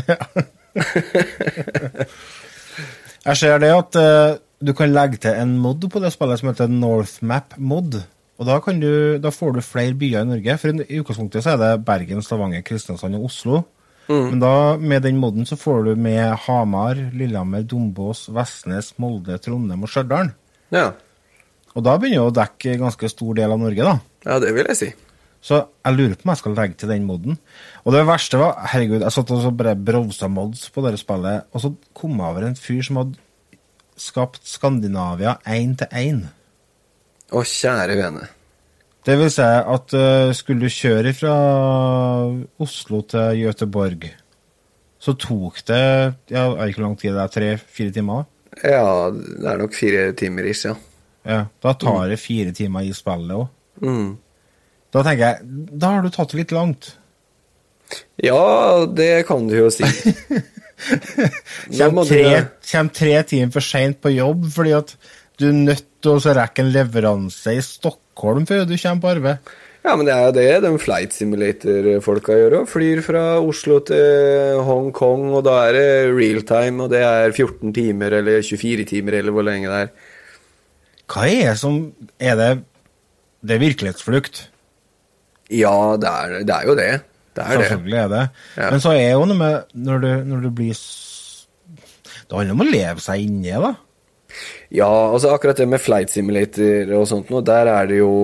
[3.20, 6.48] Jeg ser det at eh, du kan legge til en mod på det spillet som
[6.50, 8.00] heter Northmap mod.
[8.40, 10.56] Og da, kan du, da får du flere byer i Norge.
[10.62, 13.60] For i utgangspunktet så er det Bergen, Stavanger, Kristiansand og Oslo.
[14.10, 19.86] Men da, med den moden så får du med Hamar, Lillehammer, Dombås, Vestnes, Molde, Trondheim
[19.86, 20.32] og Stjørdal.
[20.74, 20.88] Ja.
[21.76, 23.94] Og da begynner du å dekke ganske stor del av Norge, da.
[24.26, 24.90] ja, det vil jeg si.
[25.40, 27.38] Så jeg lurer på om jeg skal legge til den moden.
[27.86, 31.46] Og det verste var Herregud, jeg satt og så bare browsa mods på det spillet,
[31.54, 33.16] og så kom jeg over en fyr som hadde
[34.00, 36.20] skapt Skandinavia én til én.
[37.30, 38.26] Å, kjære vene.
[39.06, 41.34] Det vil si at uh, skulle du kjøre fra
[42.60, 44.04] Oslo til Göteborg,
[45.00, 45.84] så tok det
[46.28, 48.26] ja, er ikke lang tid det er, tre-fire timer?
[48.60, 50.76] Ja, det er nok fire timer ish, ja.
[51.24, 53.48] Ja, Da tar det fire timer i spillet òg.
[53.80, 54.18] Mm.
[54.92, 56.94] Da tenker jeg, da har du tatt det litt langt.
[58.20, 59.86] Ja, det kan du jo si.
[61.76, 62.24] Kjem tre,
[62.64, 64.94] kjem tre timer for seint på jobb fordi at
[65.40, 67.60] du er nødt til å rekke en leveranse i
[68.20, 69.50] Stockholm før du kommer på arbeid.
[69.80, 72.66] Ja, men det er jo det de flight simulator-folka gjør òg.
[72.68, 77.72] Flyr fra Oslo til Hongkong, og da er det real time, og det er 14
[77.72, 79.92] timer eller 24 timer eller hvor lenge det er.
[81.10, 81.80] Hva er det som
[82.20, 82.50] Er det
[83.40, 84.50] Det er virkelighetsflukt.
[85.50, 86.90] Ja, det er, det er jo det.
[87.34, 87.68] Det er det.
[87.70, 88.24] Selvfølgelig er det.
[88.58, 88.70] Ja.
[88.70, 92.68] Men så er jo noe med når du, når du blir Det handler om å
[92.68, 93.72] leve seg inni det, da.
[94.70, 98.14] Ja, altså akkurat det med flight simulator og sånt noe, der er det jo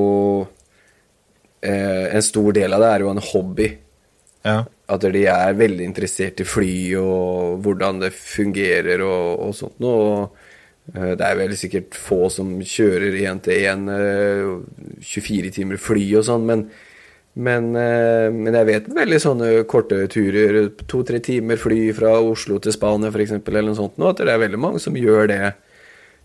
[1.60, 3.70] eh, En stor del av det er jo en hobby.
[4.46, 4.60] Ja.
[4.86, 10.02] At de er veldig interessert i fly og hvordan det fungerer og, og sånt noe.
[10.06, 13.88] Og eh, det er vel sikkert få som kjører én til én
[15.02, 16.68] 24 timer fly og sånn, men,
[17.34, 22.74] men, eh, men jeg vet veldig sånne korte turer, to-tre timer fly fra Oslo til
[22.76, 25.42] Spania f.eks., eller noe sånt, nå, at det er veldig mange som gjør det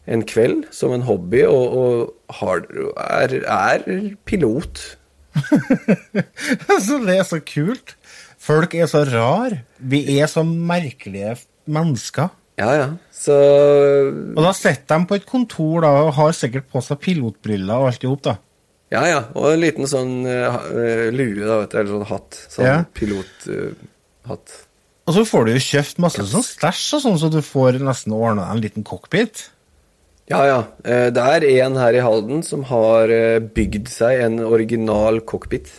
[0.10, 2.66] en kveld som en hobby, og, og har,
[2.98, 3.86] er, er
[4.26, 4.82] pilot.
[6.86, 7.96] så det er så kult.
[8.42, 9.60] Folk er så rar.
[9.78, 11.38] Vi er så merkelige
[11.70, 12.32] mennesker.
[12.60, 12.88] Ja, ja.
[13.14, 13.36] Så
[14.12, 17.92] Og da sitter de på et kontor da, og har sikkert på seg pilotbriller og
[17.92, 18.36] alt i hop, da.
[18.92, 19.22] Ja, ja.
[19.38, 21.80] Og en liten sånn uh, eh, lue, da, vet du.
[21.80, 22.42] Eller sånn hatt.
[22.52, 22.76] Sånn Ja.
[22.98, 24.58] pilothatt.
[25.10, 28.14] Og så får du jo kjøpt masse sånn stæsj og sånn, så du får nesten
[28.16, 29.48] ordna en liten cockpit.
[30.32, 30.60] Ja, ja.
[30.84, 35.70] Eh, det er en her i Halden som har eh, bygd seg en original cockpit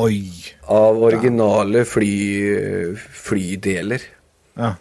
[0.00, 0.22] Oi.
[0.70, 2.14] av originale fly,
[2.96, 4.06] flydeler.
[4.60, 4.76] Ja.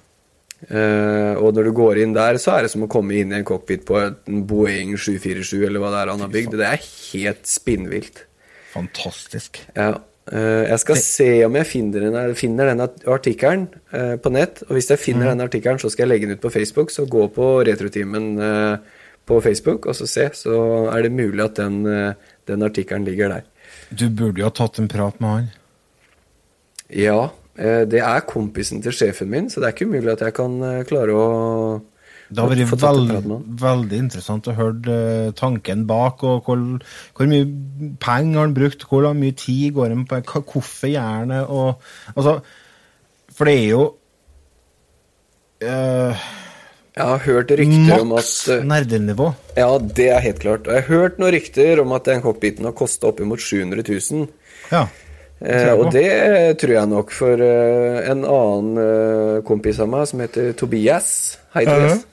[0.60, 3.38] Uh, og når du går inn der, så er det som å komme inn i
[3.38, 6.58] en cockpit på en Boeing 747 eller hva det er han har bygd.
[6.60, 8.26] Det er helt spinnvilt.
[8.74, 9.62] Fantastisk.
[9.78, 9.93] Ja.
[10.30, 14.62] Uh, jeg skal se om jeg finner den, finner den artikkelen uh, på nett.
[14.67, 16.91] Og hvis jeg finner den artikkelen, så skal jeg legge den ut på Facebook.
[16.93, 18.98] Så gå på Retrotimen eh,
[19.30, 20.28] på Facebook og så se.
[20.36, 20.58] Så
[20.92, 22.13] er det mulig at den, eh,
[22.50, 23.48] den artikkelen ligger der.
[23.89, 25.52] Du burde jo ha tatt en prat med han.
[26.89, 30.36] Ja, eh, det er kompisen til sjefen min, så det er ikke umulig at jeg
[30.38, 31.28] kan eh, klare å
[32.30, 33.30] Det har vært veld,
[33.62, 36.65] veldig interessant å høre tanken bak, og hvor,
[37.18, 37.46] hvor mye
[38.02, 40.22] penger har han brukt, hvor mye tid går han på,
[40.54, 40.94] hvorfor
[41.50, 41.82] og
[42.15, 42.39] altså
[43.34, 43.84] For det er jo
[45.62, 46.30] eh,
[47.00, 49.30] Jeg har hørt rykter om at maks eh, nerdenivå.
[49.56, 50.66] Ja, det er helt klart.
[50.68, 54.26] Og jeg har hørt noen rykter om at den cockpiten har kosta oppimot 700 000.
[54.74, 54.82] Ja.
[55.40, 56.10] Eh, og det
[56.60, 61.14] tror jeg nok for eh, en annen eh, kompis av meg som heter Tobias.
[61.56, 62.04] Hei, Tobias.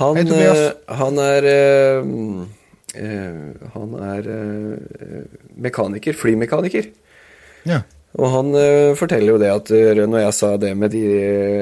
[0.00, 0.58] Han, Hei, Tobias.
[0.58, 2.10] eh, han er eh,
[3.06, 5.22] eh, Han er eh,
[5.68, 6.18] mekaniker.
[6.18, 6.90] Flymekaniker.
[7.70, 7.82] ja.
[8.18, 11.02] Og han uh, forteller jo det at uh, når jeg sa det med de,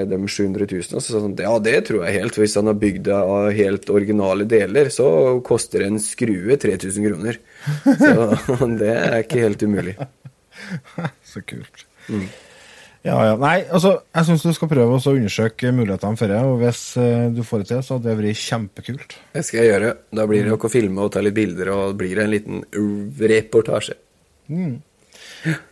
[0.08, 2.40] de 700 000, så sa han ja, det tror jeg helt.
[2.40, 5.08] Hvis han har bygd det av helt originale deler, så
[5.44, 7.40] koster en skrue 3000 kroner.
[7.84, 9.98] Så det er ikke helt umulig.
[11.30, 11.84] Så kult.
[13.06, 13.36] Ja, ja.
[13.38, 16.40] Nei, altså, jeg syns du skal prøve å undersøke mulighetene for det.
[16.48, 19.16] Og hvis eh, du får det til, så hadde det vært kjempekult.
[19.36, 19.94] Det skal jeg gjøre.
[20.18, 22.64] Da blir det nok å filme og ta litt bilder, og blir det en liten
[23.32, 23.96] reportasje.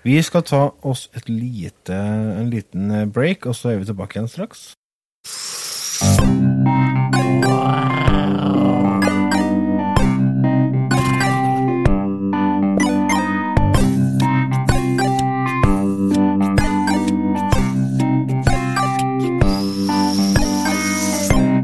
[0.02, 4.18] Vi skal ta oss et lite, en liten eh, break, og så er vi tilbake
[4.18, 4.74] igjen straks.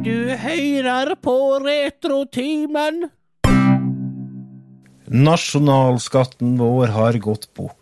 [0.02, 3.04] Du hører på Retrotimen.
[5.12, 7.81] Nasjonalskatten vår har gått bort.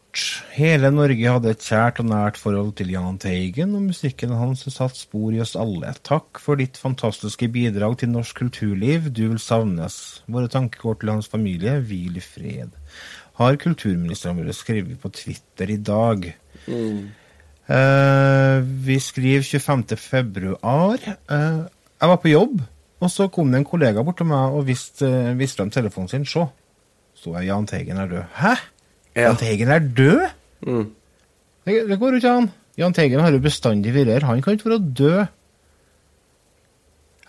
[0.56, 4.74] Hele Norge hadde et kjært og nært forhold til Jahn Teigen, og musikken hans har
[4.74, 5.92] satt spor i oss alle.
[6.06, 9.06] Takk for ditt fantastiske bidrag til norsk kulturliv.
[9.14, 10.22] Du vil savnes.
[10.26, 11.76] Våre tanker går til hans familie.
[11.86, 12.74] Hvil i fred.
[13.38, 16.26] Har kulturministeren vår skrevet på Twitter i dag.
[17.70, 19.96] Eh, vi skriver 25.
[19.96, 20.98] februar.
[21.06, 21.62] Eh,
[22.00, 22.60] jeg var på jobb,
[23.00, 25.06] og så kom det en kollega bort til meg og viste,
[25.38, 26.26] viste frem telefonen sin.
[26.26, 26.44] Se,
[27.14, 28.26] sto jeg Jahn Teigen er død.
[28.42, 28.58] Hæ?
[29.16, 29.26] Ja.
[29.28, 30.24] Jahn Teigen er død?
[30.66, 30.86] Mm.
[31.66, 32.48] Det, det går jo ikke an.
[32.78, 34.26] Jahn Teigen har jo bestandig vært her.
[34.28, 35.20] Han kan ikke være død.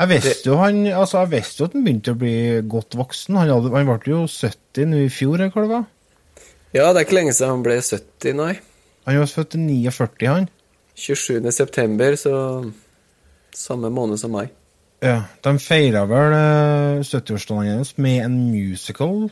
[0.01, 2.35] Jeg visste jo han, altså jeg visste jo at han begynte å bli
[2.69, 3.35] godt voksen.
[3.37, 5.83] Han, hadde, han ble jo 70 nå i fjor, eller hva det var?
[6.71, 8.53] Ja, det er ikke lenge siden han ble 70, nei.
[9.05, 10.49] Han var født i 49, han.
[11.01, 11.51] 27.
[11.53, 12.33] september, så
[13.57, 14.49] samme måned som meg.
[15.01, 19.31] Ja, De feira vel eh, 70-årsdagen hennes med en musical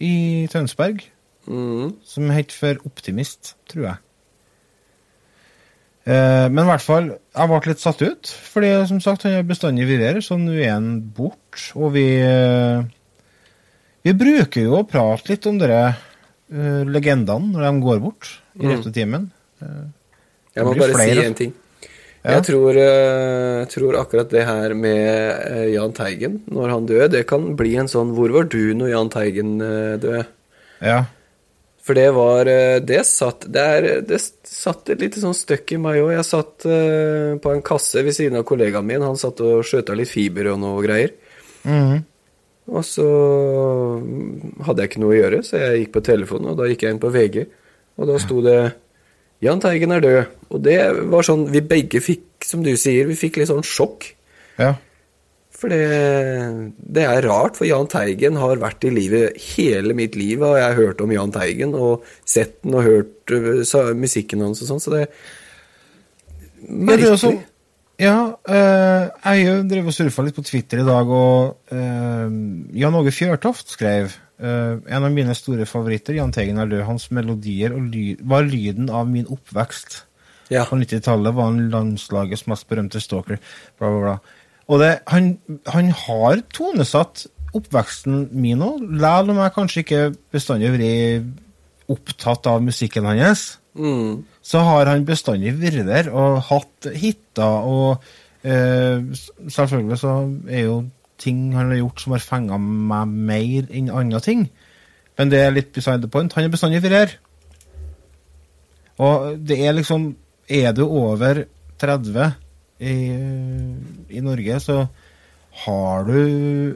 [0.00, 1.04] i Tønsberg,
[1.46, 1.94] Mm.
[2.04, 3.96] som het For Optimist, tror jeg.
[6.06, 9.46] Eh, men i hvert fall, jeg ble litt satt ut, fordi som sagt, han har
[9.48, 12.84] bestandig vært her, så nå er han bort, og vi eh,
[14.06, 18.62] Vi bruker jo å prate litt om dere eh, legendene når de går bort i
[18.62, 18.70] Mm.
[18.76, 19.24] rettetimen.
[20.54, 21.14] Jeg må bare flere.
[21.20, 21.52] si en ting.
[22.22, 22.36] Ja.
[22.36, 27.26] Jeg tror, eh, tror akkurat det her med eh, Jahn Teigen, når han døde, det
[27.26, 30.26] kan bli en sånn 'Hvor var du når Jahn Teigen eh, døde?'
[30.80, 31.04] Ja.
[31.86, 35.80] For det var eh, Det satt Det, er, det satt et lite sånn støkk i
[35.82, 36.10] meg òg.
[36.16, 39.04] Jeg satt eh, på en kasse ved siden av kollegaen min.
[39.06, 41.14] Han satt og skjøta litt fiber og noe greier.
[41.66, 42.04] Mhm.
[42.66, 43.04] Og så
[44.66, 46.96] hadde jeg ikke noe å gjøre, så jeg gikk på telefonen, og da gikk jeg
[46.96, 47.36] inn på VG,
[47.94, 48.56] og da sto det
[49.38, 50.32] 'Jahn Teigen er død'.
[50.50, 50.80] Og det
[51.12, 54.14] var sånn Vi begge fikk, som du sier, vi fikk litt sånn sjokk.
[54.58, 54.74] ja.
[55.56, 55.78] For det,
[56.96, 60.42] det er rart, for Jahn Teigen har vært i livet hele mitt liv.
[60.44, 63.32] Og jeg har hørt om Jahn Teigen og sett den og hørt
[63.64, 65.12] så, musikken hans og sånn, så det er
[66.68, 67.18] Merkelig.
[67.20, 67.44] sånn-
[67.98, 72.28] Ja, eh, jeg drev og surfa litt på Twitter i dag, og eh,
[72.76, 77.08] Jan Åge Fjørtoft skrev eh, en av mine store favoritter, Jahn Teigen er død, hans
[77.10, 80.02] melodier og ly var lyden av min oppvekst.
[80.52, 80.66] Ja.
[80.68, 83.40] På 90-tallet var han landslagets mest berømte stalker,
[83.78, 84.18] bla, bla, bla.
[84.66, 85.36] Og det, han,
[85.70, 87.26] han har tonesatt
[87.56, 90.00] oppveksten min òg, selv om jeg kanskje ikke
[90.34, 94.24] bestandig har vært opptatt av musikken hans Mm.
[94.40, 98.02] så har han bestandig vært der og hatt hiter, og
[98.40, 99.04] eh,
[99.52, 100.14] selvfølgelig så
[100.48, 100.78] er jo
[101.20, 104.46] ting han har gjort som har fenga meg mer enn andre ting.
[105.16, 106.32] Men det er litt beside the point.
[106.36, 107.14] Han er bestandig vært her.
[109.00, 110.14] Og det er liksom
[110.48, 111.40] Er du over
[111.82, 112.36] 30
[112.80, 112.96] i,
[114.12, 114.78] i Norge, så
[115.64, 116.18] har du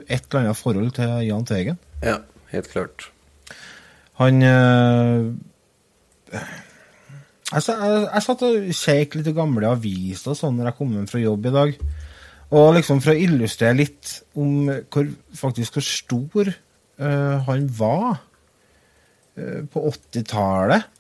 [0.09, 1.81] et eller annet forhold til Jahn Teigen.
[2.05, 2.21] ja,
[2.53, 3.11] helt klart.
[4.21, 5.31] Han eh,
[6.31, 11.09] jeg, jeg, jeg satt og kjekk litt i gamle aviser sånn når jeg kom hjem
[11.11, 11.77] fra jobb i dag.
[12.51, 18.21] Og liksom for å illustrere litt om hvor, faktisk hvor stor eh, han var
[19.39, 20.97] eh, på 80-tallet,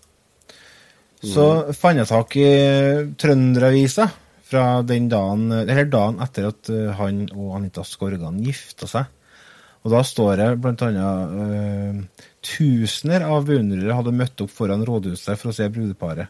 [1.21, 2.51] så fant jeg tak i
[3.21, 4.07] Trønderavisa
[4.51, 9.09] fra den dagen, eller dagen etter at eh, han og Anita Skorgan gifta seg.
[9.87, 15.39] Og da står det blant annet eh, tusener av beundrere hadde møtt opp foran rådhuset
[15.41, 16.29] for å se brudeparet.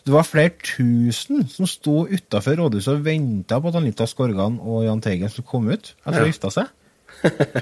[0.00, 4.86] Det var flere tusen som sto utafor rådhuset og venta på at Anita Skorgan og
[4.86, 6.30] Jahn Teigen skulle komme ut etter å Ja.
[6.30, 6.70] gifta seg.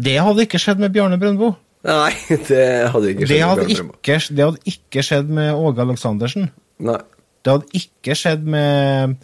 [0.00, 1.50] Det hadde ikke skjedd med Bjarne Brøndbo.
[1.84, 2.12] Nei,
[2.48, 3.44] det hadde ikke Det skjedd.
[3.50, 3.98] hadde med Bjarne Brøndbo.
[4.00, 6.46] ikke, det hadde ikke skjedd med Åge Aleksandersen.
[6.88, 7.00] Nei.
[7.40, 9.16] Det hadde ikke skjedd med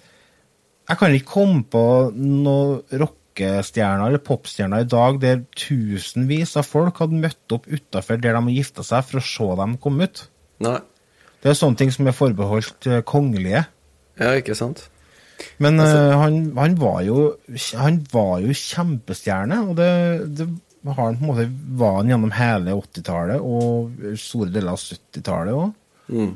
[0.87, 1.85] Jeg kan ikke komme på
[2.17, 8.37] noen rockestjerner eller popstjerner i dag der tusenvis av folk hadde møtt opp utafor der
[8.37, 10.27] de har gifta seg, for å se dem komme ut.
[10.65, 10.79] Nei.
[11.43, 13.67] Det er sånne ting som er forbeholdt eh, kongelige.
[14.17, 14.87] Ja, ikke sant?
[15.63, 17.27] Men eh, han, han, var jo,
[17.77, 19.91] han var jo kjempestjerne, og det,
[20.39, 20.49] det
[20.87, 21.47] har han på en måte
[21.79, 25.73] var han gjennom hele 80-tallet og store deler av 70-tallet òg.
[26.15, 26.35] Mm.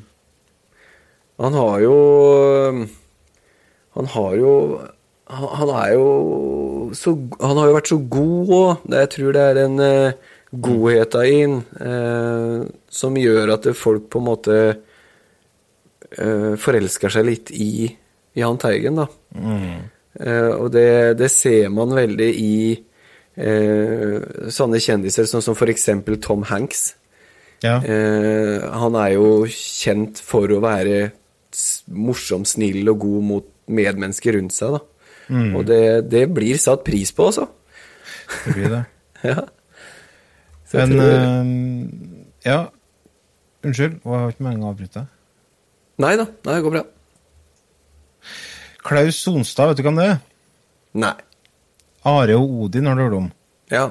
[1.41, 1.95] Han har jo
[3.97, 4.53] Han har jo
[5.31, 8.93] Han, han er jo så Han har jo vært så god òg.
[8.93, 14.21] Jeg tror det er en uh, godhet av inn eh, som gjør at folk på
[14.21, 14.57] en måte
[16.19, 17.87] eh, forelsker seg litt i
[18.39, 19.07] Jahn Teigen, da.
[20.19, 24.17] Eh, og det, det ser man veldig i eh,
[24.51, 26.97] sånne kjendiser sånn som for eksempel Tom Hanks.
[27.63, 27.79] Ja.
[27.79, 31.13] Eh, han er jo kjent for å være
[31.91, 34.83] morsom, snill og god mot medmennesker rundt seg, da.
[35.55, 37.47] Og det, det blir satt pris på, altså.
[38.47, 38.85] Det blir det.
[39.23, 39.43] Ja.
[40.71, 42.59] Så Men eh, Ja.
[43.67, 45.03] Unnskyld, jeg har ikke meningen å avbryte.
[46.01, 46.83] Nei da, nei, det går bra.
[48.81, 50.21] Klaus Sonstad, vet du hvem det er?
[51.05, 51.13] Nei.
[52.09, 53.27] Are og Odin har du hørt om?
[53.71, 53.91] Ja.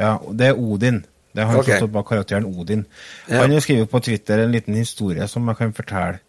[0.00, 1.02] Ja, det er Odin.
[1.34, 1.68] Det er han Ok.
[1.68, 2.86] som står bak karakteren Odin.
[3.28, 3.42] Ja.
[3.42, 6.23] Han har skrevet på Twitter en liten historie som jeg kan fortelle.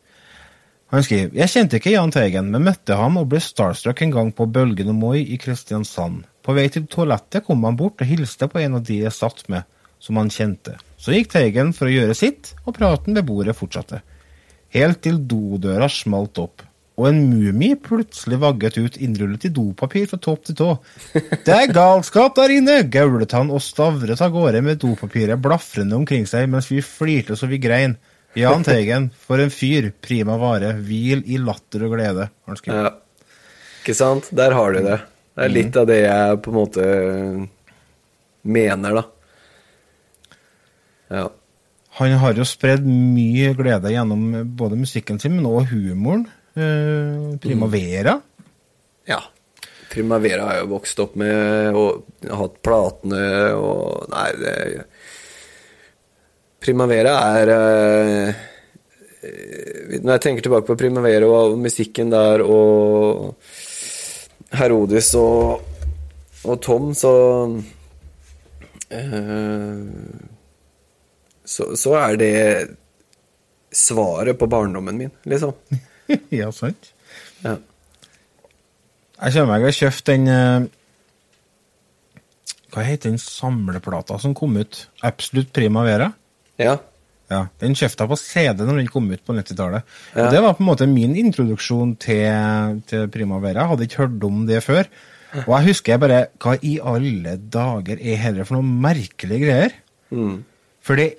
[0.93, 4.31] Han skriver Jeg kjente ikke Jahn Teigen, men møtte ham og ble starstruck en gang
[4.35, 6.25] på Bølgen og Moi i Kristiansand.
[6.45, 9.41] På vei til toalettet kom han bort og hilste på en av de jeg satt
[9.49, 9.65] med,
[9.97, 10.75] som han kjente.
[11.01, 14.03] Så gikk Teigen for å gjøre sitt, og praten ved bordet fortsatte.
[14.75, 16.61] Helt til dodøra smalt opp,
[16.95, 20.71] og en mumie plutselig vagget ut innrullet i dopapir fra topp til tå.
[21.15, 22.83] Det er galskap der inne!
[22.93, 27.49] gaulet han og stavret av gårde med dopapiret blafrende omkring seg mens vi flirte så
[27.51, 27.97] vi grein.
[28.35, 32.29] Jahn Teigen, for en fyr, prima vare, hvil i latter og glede.
[32.67, 32.89] Ja.
[33.81, 34.29] Ikke sant?
[34.35, 34.99] Der har du det.
[35.35, 36.85] Det er litt av det jeg på en måte
[38.45, 39.03] mener, da.
[41.15, 41.25] Ja.
[41.99, 44.25] Han har jo spredd mye glede gjennom
[44.59, 46.25] både musikken sin, men også humoren.
[46.55, 48.19] Eh, Primavera.
[49.07, 49.21] ja.
[49.91, 53.19] Primavera har jeg jo vokst opp med og hatt platene
[53.55, 54.55] og Nei, det
[56.65, 58.43] Primavera er eh,
[59.21, 63.35] eh, Når jeg tenker tilbake på Primavera og musikken der og
[64.55, 65.61] Herodes og,
[66.45, 67.13] og Tom, så
[68.89, 69.83] eh,
[71.45, 72.33] så, så er det
[73.75, 75.53] svaret på barndommen min, liksom.
[76.39, 76.91] ja, sant.
[77.43, 77.57] Ja.
[79.15, 80.65] Jeg kommer meg har kjøpt den eh,
[82.73, 84.85] Hva heter den samleplata som kom ut?
[85.07, 86.09] Absolutt Primavera?
[86.61, 86.77] Ja.
[87.25, 89.85] Ja, Den kjøpte jeg på CD når den kom ut på 90-tallet.
[90.13, 90.29] Ja.
[90.29, 93.63] Det var på en måte min introduksjon til, til Primavera.
[93.63, 94.89] Jeg hadde ikke hørt om det før.
[95.43, 99.73] Og jeg husker jeg bare Hva i alle dager er dette for noen merkelige greier?
[100.13, 100.43] Mm.
[100.85, 101.15] For det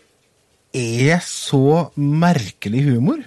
[0.76, 3.24] er så merkelig humor.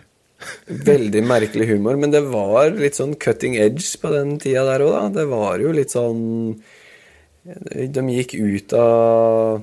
[0.70, 4.94] Veldig merkelig humor, men det var litt sånn cutting edge på den tida der òg,
[4.96, 5.02] da.
[5.20, 6.22] Det var jo litt sånn
[7.44, 9.60] De gikk ut av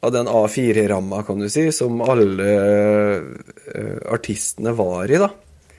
[0.00, 5.28] av den A4-ramma, kan du si, som alle eh, artistene var i, da.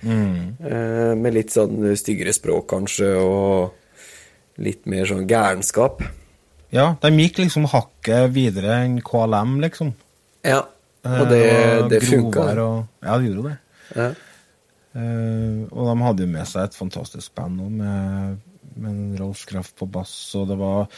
[0.06, 6.04] Eh, med litt sånn styggere språk, kanskje, og litt mer sånn gærenskap.
[6.72, 9.94] Ja, De gikk liksom hakket videre enn KLM, liksom.
[10.48, 10.62] Ja,
[11.08, 12.46] og det, Eh, det funka.
[13.02, 13.58] Ja, det gjorde det.
[13.98, 14.12] Ja.
[14.94, 18.40] Eh, og de hadde jo med seg et fantastisk band òg, med,
[18.86, 20.96] med Rolf Kraft på bass, og det var eh,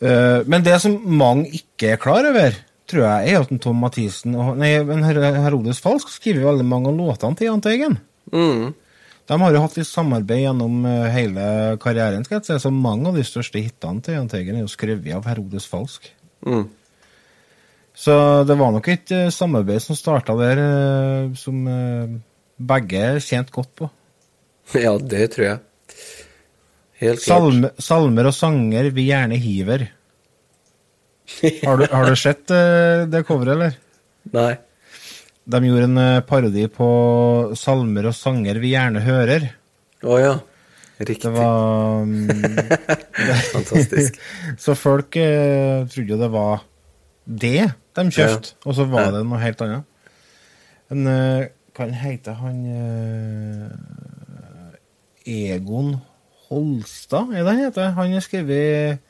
[0.00, 2.56] Men det som mange ikke er klar over,
[2.90, 6.98] tror jeg, er at en Tom Mathisen og Nei, Herodes Falsk skriver veldig mange av
[6.98, 7.96] låtene til Jahn Teigen.
[8.32, 8.74] Mm.
[9.26, 11.46] De har jo hatt litt samarbeid gjennom eh, hele
[11.82, 14.70] karrieren, skal jeg si, så mange av de største hitene til Jahn Teigen er jo
[14.70, 16.06] skrevet av Herodes Falsk.
[16.46, 16.68] Mm.
[17.96, 18.14] Så
[18.46, 22.16] det var nok et eh, samarbeid som starta der, eh, som eh,
[22.70, 23.90] begge tjente godt på.
[24.76, 25.58] ja, det tror jeg.
[27.02, 27.26] Helt klart.
[27.28, 29.86] Salme, salmer og sanger vi gjerne hiver.
[31.64, 33.76] Har du, har du sett eh, det coveret, eller?
[34.32, 34.52] Nei.
[35.46, 36.88] De gjorde en eh, parodi på
[37.58, 39.48] salmer og sanger vi gjerne hører.
[40.06, 40.34] Å ja.
[40.96, 41.26] Riktig.
[41.26, 42.56] Det var mm,
[43.52, 44.16] Fantastisk.
[44.58, 46.64] Så folk eh, trodde jo det var
[47.26, 49.12] det de kjøpte, og så var Ja.
[49.18, 49.84] det noe helt annet.
[50.92, 53.68] Men eh, hva heter han eh,
[55.26, 55.96] Egon
[56.48, 57.92] Holstad, er det han heter?
[57.96, 59.02] Han har skrevet,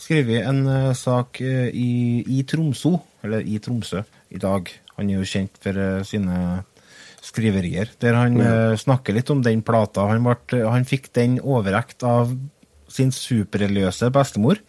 [0.00, 4.68] skrevet en eh, sak eh, i, i Tromsø, eller i Tromsø, i dag.
[4.98, 6.60] Han er jo kjent for eh, sine
[7.24, 8.52] skriverier, der han ja.
[8.80, 10.06] snakker litt om den plata.
[10.08, 12.32] Han, ble, han fikk den overrekt av
[12.90, 14.62] sin superreligiøse bestemor,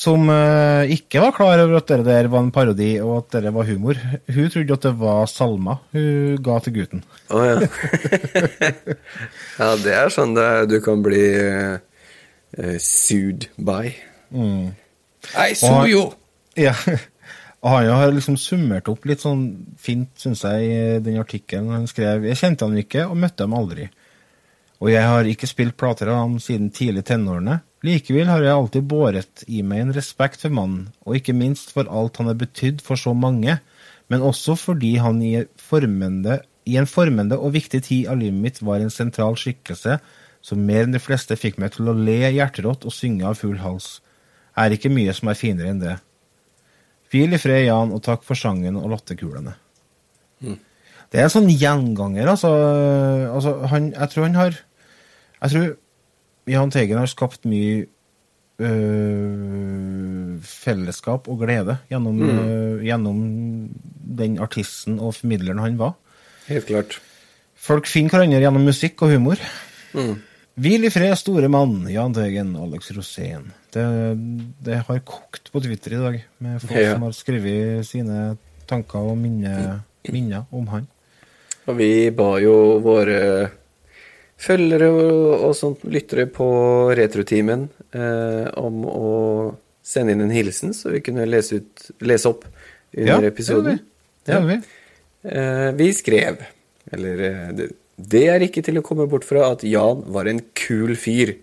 [0.00, 3.52] som eh, ikke var klar over at det der var en parodi, og at det
[3.52, 3.98] var humor.
[4.32, 7.04] Hun trodde at det var salmer hun ga til gutten.
[7.28, 7.58] Å ja.
[9.60, 13.92] ja, det er sånn det du kan bli uh, sued by.
[14.32, 14.72] Mm.
[15.36, 16.08] I sue you!
[16.56, 16.72] Ja.
[17.60, 19.44] Og han har liksom summert opp litt sånn
[19.76, 22.24] fint, syns jeg, i den artikkelen han skrev.
[22.30, 23.90] Jeg kjente han ikke, og møtte ham aldri.
[24.80, 27.60] Og jeg har ikke spilt plater av ham siden tidlig tenårene.
[27.86, 31.88] Likevel har jeg alltid båret i meg en respekt for mannen, og ikke minst for
[31.88, 33.56] alt han har betydd for så mange,
[34.12, 38.60] men også fordi han i, formende, i en formende og viktig tid av livet mitt
[38.60, 39.96] var en sentral skikkelse
[40.44, 43.58] som mer enn de fleste fikk meg til å le hjerterått og synge av full
[43.64, 43.98] hals.
[44.58, 45.96] Er ikke mye som er finere enn det.
[47.10, 49.56] Hvil i fred, Jan, og takk for sangen og latterkulene.
[51.10, 52.50] Det er en sånn gjenganger, altså.
[53.34, 54.58] altså han, jeg tror han har
[55.40, 55.70] Jeg tror
[56.50, 57.86] Jahn Teigen har skapt mye
[58.60, 63.20] øh, fellesskap og glede gjennom, øh, gjennom
[64.20, 65.94] den artisten og formidleren han var.
[66.48, 66.98] Helt klart.
[67.60, 69.40] Folk finner hverandre gjennom musikk og humor.
[70.60, 73.50] Hvil i fred, store mann, Jahn Teigen, Alex Rosén.
[73.72, 73.84] Det,
[74.64, 76.92] det har kokt på Twitter i dag, med folk Ja.
[76.94, 78.36] som har skrevet sine
[78.68, 79.80] tanker og minne,
[80.10, 80.88] minner om han.
[81.68, 83.50] Og vi ba jo våre
[84.40, 86.48] følgere og, sånt lyttere på
[86.96, 89.10] Retrotimen eh, om å
[89.84, 92.46] sende inn en hilsen, så vi kunne lese, ut, lese opp
[92.96, 93.80] under episoden.
[94.24, 94.58] Det gjør vi.
[95.30, 96.38] Eh, vi skrev
[96.96, 97.66] Eller eh, det,
[98.00, 101.34] det er ikke til å komme bort fra at Jan var en kul fyr.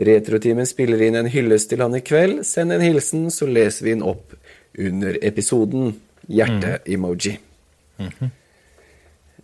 [0.00, 2.42] Retrotimen spiller inn en hyllest til han i kveld.
[2.48, 4.34] Send en hilsen, så leser vi den opp
[4.78, 5.94] under episoden.
[6.32, 7.36] Hjerte-emoji.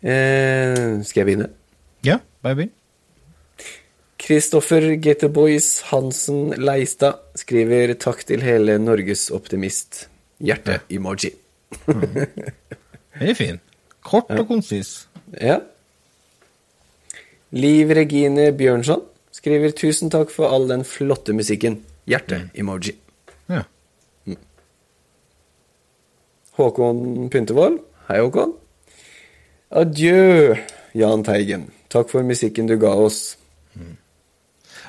[0.01, 1.51] eh, skal jeg begynne?
[2.07, 2.78] Ja, bare begynn.
[4.18, 10.08] Kristoffer Getterboys Hansen Leistad skriver takk til hele Norges optimist.
[10.42, 11.30] Hjerte-emoji.
[11.86, 13.60] Den er fin.
[14.04, 15.06] Kort og konsis.
[15.40, 15.60] Ja.
[17.54, 21.80] Liv Regine Bjørnson skriver tusen takk for all den flotte musikken.
[22.10, 22.96] Hjerte-emoji.
[23.48, 23.62] Ja.
[26.58, 27.78] Håkon Pyntevold.
[28.10, 28.56] Hei, Håkon.
[29.78, 30.56] Adjø,
[30.98, 31.68] Jahn Teigen.
[31.92, 33.36] Takk for musikken du ga oss.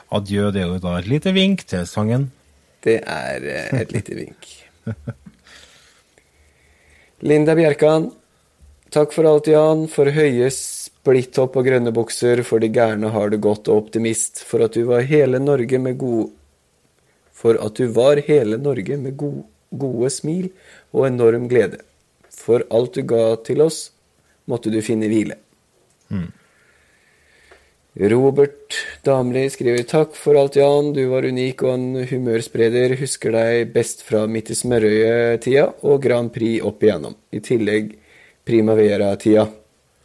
[0.10, 2.30] Adjø, det er jo da et lite vink til sangen.
[2.82, 4.48] Det er eh, et lite vink.
[7.30, 8.08] Linda Bjerkan.
[8.90, 9.86] Takk for alt, Jan.
[9.92, 12.42] For høye splitthopp og grønne bukser.
[12.48, 14.42] For de gærne har det godt og optimist.
[14.50, 16.32] For at du var hele Norge med god
[17.40, 20.50] For at du var hele Norge med god, gode smil
[20.92, 21.78] og enorm glede.
[22.34, 23.94] For alt du ga til oss,
[24.50, 25.38] måtte du finne hvile.
[27.98, 30.92] Robert Damli skriver takk for alt, Jan.
[30.94, 32.94] Du var unik og en humørspreder.
[33.00, 37.18] Husker deg best fra midt i smørøyet-tida og Grand Prix opp igjennom.
[37.34, 37.96] I tillegg
[38.46, 39.48] Primavera-tida.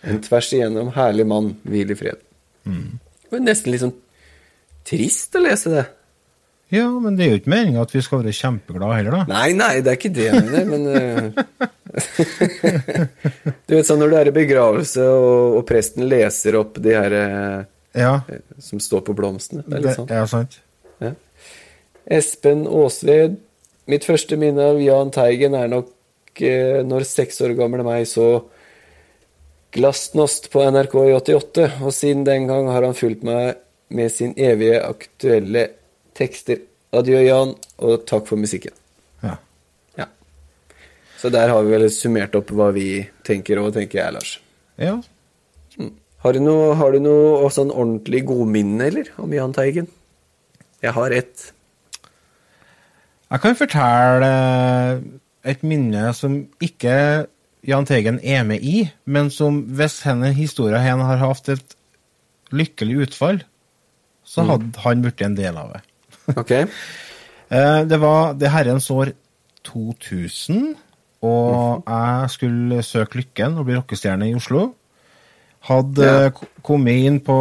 [0.05, 1.53] En tvers igjennom herlig mann.
[1.69, 2.25] Hvil i fred.
[2.65, 3.95] Det var nesten litt sånn
[4.85, 5.85] trist å lese det.
[6.73, 9.25] Ja, men det er jo ikke meninga at vi skal være kjempeglade heller, da.
[9.31, 11.25] Nei, nei, det er ikke det jeg mener, men eh,
[13.69, 17.17] Du vet sånn når du er i begravelse, og, og presten leser opp de her
[17.21, 17.61] eh,
[17.95, 18.21] Ja,
[18.59, 19.63] som står på blomstene.
[19.67, 20.11] Det er det litt sånn.
[20.11, 20.59] er sant.
[21.03, 21.13] Ja.
[22.19, 23.39] Espen Aasved.
[23.91, 28.29] Mitt første minne av Jahn Teigen er nok eh, når seks år gamle meg så
[29.75, 33.57] Glasnost på NRK i 88, og siden den gang har han fulgt meg
[33.95, 35.65] med sin evige aktuelle
[36.15, 36.61] tekster.
[36.95, 38.71] Adjø, Jan, og takk for musikken.
[39.25, 39.35] Ja.
[39.99, 40.07] Ja.
[41.19, 44.37] Så der har vi vel summert opp hva vi tenker, og tenker jeg, Lars.
[44.79, 45.01] ja.
[46.25, 49.91] Har du noe, har du noe sånn ordentlig godminne, eller, om Jahn Teigen?
[50.81, 51.51] Jeg har ett.
[53.29, 54.31] Jeg kan fortelle
[55.45, 56.95] et minne som ikke
[57.69, 61.77] Jahn Teigen er med i, men som hvis denne historien har hatt et
[62.55, 63.43] lykkelig utfall,
[64.25, 65.83] så hadde han blitt en del av det.
[66.41, 66.53] Ok?
[66.55, 69.13] Eh, Det var det herrens år
[69.69, 70.73] 2000,
[71.25, 74.71] og jeg skulle søke lykken og bli rockestjerne i Oslo.
[75.65, 76.31] Hadde Ja.
[76.63, 77.37] kommet inn på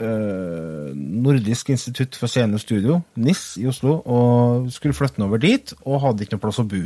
[0.00, 5.72] eh, Nordisk institutt for scene og studio, NIS, i Oslo, og skulle flytte over dit,
[5.84, 6.82] og hadde ikke noe plass å bo.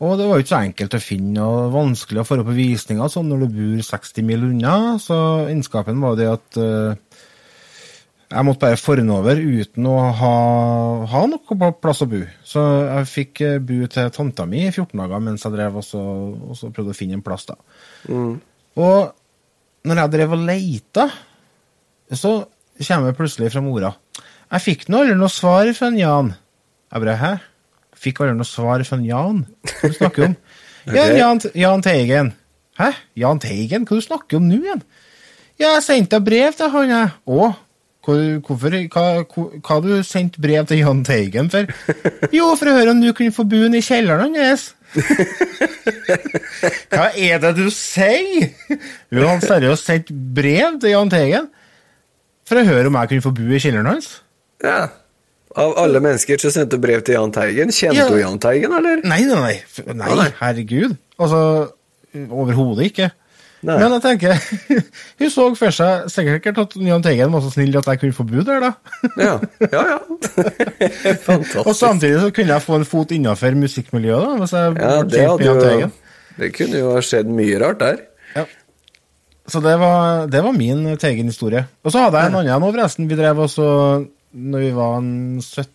[0.00, 3.10] Og det var jo ikke så enkelt å finne, og vanskelig å få på visninger
[3.12, 5.18] sånn når du bor 60 mil unna, så
[5.52, 6.94] innskapen var det at eh,
[8.30, 10.34] jeg måtte bare fornover uten å ha,
[11.10, 12.22] ha noe plass å bo.
[12.46, 15.84] Så jeg fikk eh, bo til tanta mi i 14 dager mens jeg drev og
[15.84, 16.00] så,
[16.48, 17.44] og så prøvde å finne en plass.
[17.50, 17.58] da.
[18.78, 19.10] Og
[19.88, 21.06] når jeg drev og leita,
[22.12, 22.32] så
[22.80, 23.92] kommer jeg plutselig fra mora.
[24.50, 26.32] Jeg fikk nå aldri noe svar fra Jan.
[26.90, 27.32] Jeg bare, hæ?
[28.00, 29.44] Fikk aldri noe svar fra Jan?
[29.76, 30.36] Hva du snakker om?
[30.88, 31.18] Ja, Ok.
[31.18, 32.30] Jan, Jan Teigen.
[32.80, 32.86] Hæ?
[33.20, 33.82] Jan Teigen?
[33.84, 34.80] Hva du snakker om nå igjen?
[35.60, 37.10] Ja, jeg sendte brev til han, jeg.
[37.28, 37.50] Å?
[38.00, 39.02] Hvorfor, hva,
[39.60, 41.68] hva, du sendt brev til Jahn Teigen for?
[42.36, 44.70] Jo, for å høre om du kunne få bo i kjelleren hans.
[46.90, 48.48] Hva er det du sier?
[49.12, 51.46] Hun hadde seriøst sendt brev til Jahn Teigen
[52.50, 54.08] for å høre om jeg kunne få bo i kjelleren hans.
[54.64, 54.88] Ja.
[55.60, 57.70] Av alle mennesker som sendte brev til Jahn Teigen.
[57.74, 58.08] Kjente Ja.
[58.10, 58.96] du Jahn Teigen, eller?
[59.06, 59.38] Nei, nei,
[59.86, 59.94] nei.
[59.94, 60.28] Nei.
[60.40, 60.96] herregud.
[61.18, 61.40] Altså,
[62.26, 63.10] overhodet ikke.
[63.60, 63.76] Nei.
[63.76, 64.38] Men jeg tenker,
[65.20, 68.24] hun så for seg sikkert at Jahn Teigen var så snill at jeg kunne få
[68.28, 68.70] bo der, da.
[69.20, 69.34] Ja,
[69.66, 69.82] ja.
[69.92, 69.98] ja.
[71.26, 71.66] Fantastisk.
[71.66, 74.38] Og samtidig så kunne jeg få en fot innafor musikkmiljøet, da.
[74.40, 75.90] Hvis jeg ja, det, hadde jo,
[76.38, 78.00] det kunne jo ha skjedd mye rart der.
[78.38, 78.46] Ja.
[79.50, 81.66] Så det var, det var min Teigen-historie.
[81.84, 83.10] Og så hadde jeg en annen nå, forresten.
[83.10, 83.66] Vi drev også,
[84.32, 85.70] når vi var 17,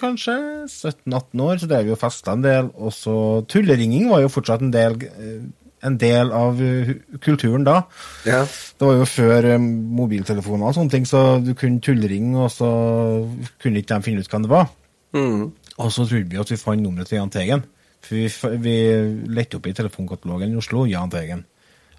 [0.00, 0.36] kanskje,
[0.70, 2.70] 17-18 år, så drev vi og festa en del.
[2.78, 3.16] Og så
[3.50, 5.40] tulleringing var jo fortsatt en del, eh,
[5.86, 6.90] en del av eh,
[7.22, 7.82] kulturen da.
[8.26, 8.42] Ja.
[8.44, 9.62] Det var jo før eh,
[10.00, 12.68] mobiltelefoner og sånne ting, så du kunne tullringe, og så
[13.62, 14.68] kunne ikke de finne ut hvem det var.
[15.16, 15.48] Mm.
[15.78, 17.64] Og så trodde vi at vi fant nummeret til Jahn Teigen.
[18.04, 18.28] For vi,
[18.62, 18.76] vi
[19.34, 21.42] lette opp i telefonkatalogen i Oslo, Jahn Teigen,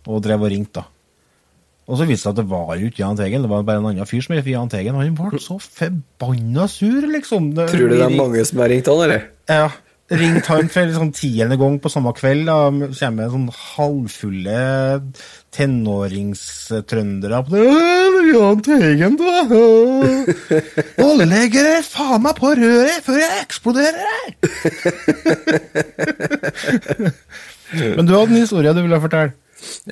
[0.07, 0.88] og drev og ringte, da.
[1.89, 3.82] Og så viste det seg at det var jo ikke Jahn Teigen, det var bare
[3.82, 4.97] en annen fyr som het Jahn Teigen.
[4.99, 7.49] Han ble så forbanna sur, liksom.
[7.57, 9.23] Tror du det er mange som har ringt han, eller?
[9.49, 9.71] Ja.
[10.10, 12.47] Ringt han for sånn tiende gang på samme kveld.
[12.49, 14.62] Da kommer sånn halvfulle
[15.53, 17.66] tenåringstrøndere på det.
[17.70, 19.43] «Åh, Jahn Teigen, da!
[21.05, 21.28] Alle
[21.86, 24.34] faen meg på røret før jeg eksploderer!
[27.97, 29.36] Men du hadde en historie du ville fortelle.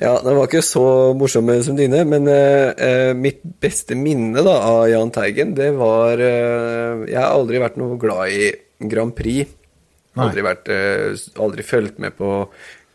[0.00, 4.88] Ja, den var ikke så morsom som dine, men eh, mitt beste minne da, av
[4.90, 8.48] Jahn Teigen, det var eh, Jeg har aldri vært noe glad i
[8.88, 9.57] Grand Prix.
[10.24, 12.32] Aldri vært eh, Aldri fulgt med på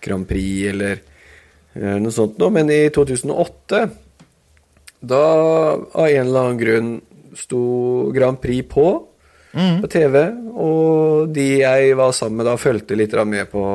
[0.04, 2.54] Grand Prix eller eh, noe sånt noe.
[2.54, 3.84] Men i 2008,
[5.04, 6.94] da av en eller annen grunn
[7.38, 7.64] sto
[8.16, 8.88] Grand Prix på
[9.54, 10.16] på TV,
[10.58, 13.66] og de jeg var sammen med da, fulgte litt med på,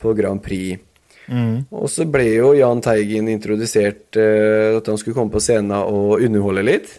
[0.00, 0.80] på Grand Prix.
[1.72, 6.20] Og så ble jo Jahn Teigen introdusert uh, at han skulle komme på scenen og
[6.24, 6.92] underholde litt.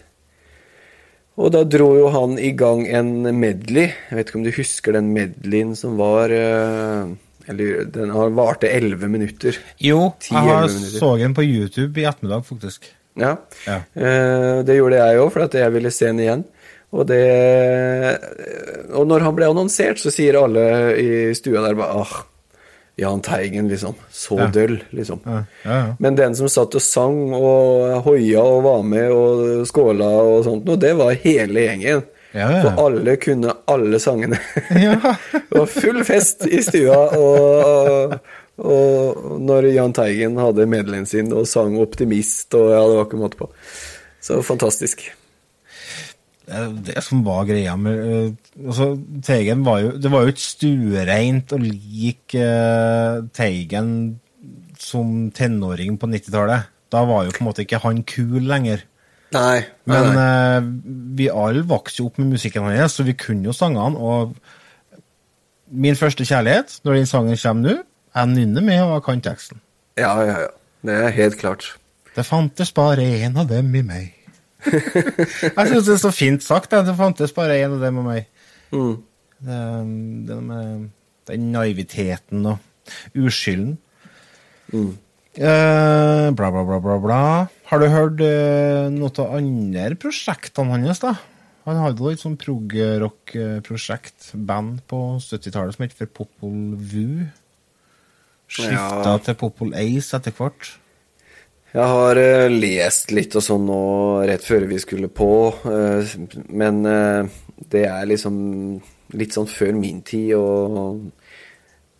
[1.36, 3.90] Og da dro jo han i gang en medley.
[4.08, 7.12] Jeg vet ikke om du husker den medleyen som var eh,
[7.46, 9.58] Eller den har varte elleve minutter.
[9.78, 12.88] Jo, jeg har så den på YouTube i ettermiddag, faktisk.
[13.20, 13.36] Ja.
[13.66, 13.82] Ja.
[13.94, 16.46] Eh, det gjorde jeg òg, for at jeg ville se den igjen.
[16.96, 17.26] Og det
[18.94, 20.64] Og når han ble annonsert, så sier alle
[20.96, 22.16] i stua der bare ah,
[22.96, 23.94] Jahn Teigen, liksom.
[24.10, 24.46] Så Ja.
[24.46, 25.20] døll, liksom.
[25.24, 25.94] Ja, ja.
[25.98, 30.64] Men den som satt og sang og hoia og var med og skåla og sånt
[30.64, 32.02] noe, det var hele gjengen.
[32.36, 34.36] For alle kunne alle sangene.
[34.70, 38.16] Det var full fest i stua, og,
[38.60, 43.20] og når Jahn Teigen hadde medleyen sin og sang 'Optimist' og ja, det var ikke
[43.22, 43.48] måte på.
[44.20, 45.06] Så fantastisk.
[46.46, 48.92] Det som var greia med eh, altså,
[49.26, 53.88] Teigen var jo Det var jo ikke stuereint å like eh, Teigen
[54.78, 56.68] som tenåring på 90-tallet.
[56.92, 58.84] Da var jo på en måte ikke han kul lenger.
[59.34, 60.68] Nei, nei, Men eh,
[61.18, 63.98] vi alle vokste jo opp med musikken hans, så vi kunne jo sangene.
[63.98, 64.36] Og
[65.72, 67.74] min første kjærlighet, når den sangen kommer nå,
[68.16, 69.58] jeg nynner med og kan teksten.
[69.98, 70.52] Ja, ja, ja.
[70.86, 71.72] Det er helt klart.
[72.14, 74.12] Det fantes bare en av dem i meg.
[74.66, 76.70] Jeg syns det er så fint sagt.
[76.74, 78.26] Det fantes bare en av dem og meg.
[78.74, 78.94] Mm.
[79.46, 79.60] Det,
[80.30, 80.86] det med
[81.30, 82.58] den naiviteten og
[83.18, 83.76] uskylden.
[85.36, 87.22] Eh, bla, bla, bla, bla, bla.
[87.70, 91.16] Har du hørt eh, noe av andre prosjektene hans, da?
[91.66, 97.26] Han hadde jo et sånt prog-rock-prosjekt, band på 70-tallet som het for Popol Vu.
[98.46, 99.16] Skifta Ja.
[99.26, 100.76] til Popol Ace etter hvert.
[101.76, 103.80] Jeg har uh, lest litt og sånn nå
[104.24, 105.32] rett før vi skulle på,
[105.68, 106.14] uh,
[106.48, 107.28] men uh,
[107.68, 108.38] det er liksom
[109.16, 111.04] litt sånn før min tid, og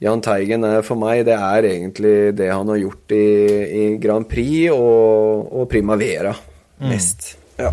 [0.01, 3.29] Jahn Teigen er for meg, det er egentlig det han har gjort i,
[3.69, 6.33] i Grand Prix og, og Primavera
[6.81, 7.35] mest.
[7.61, 7.71] Ja.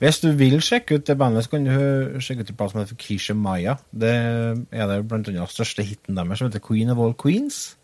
[0.00, 2.80] Hvis du vil sjekke ut det bandet, så kan du sjekke ut en plass som
[2.80, 3.76] heter Kisha Maya.
[3.90, 7.78] Det er det blant annet største hiten deres, som heter Queen of All Queens.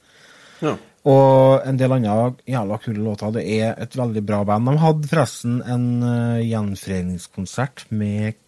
[0.64, 0.76] Ja.
[1.04, 3.34] Og en del andre jævla kule låter.
[3.36, 4.70] Det er et veldig bra band.
[4.70, 8.38] De hadde forresten en uh, gjenforeningskonsert med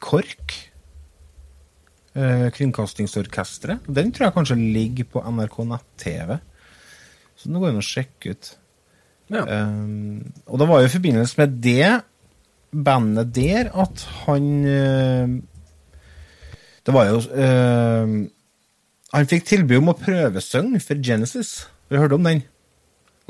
[0.00, 0.54] KORK.
[2.16, 3.84] Uh, Kringkastingsorkesteret.
[3.92, 6.38] Den tror jeg kanskje ligger på NRK nett-TV.
[7.36, 8.52] Så nå går an å sjekke ut.
[9.28, 9.44] Ja.
[9.44, 11.92] Um, og det var jo i forbindelse med det
[12.70, 15.32] bandet der at han uh,
[16.86, 17.18] Det var jo
[19.10, 21.66] Han fikk tilbud om å prøvesynge for Genesis.
[21.86, 22.42] Har du hørt om den?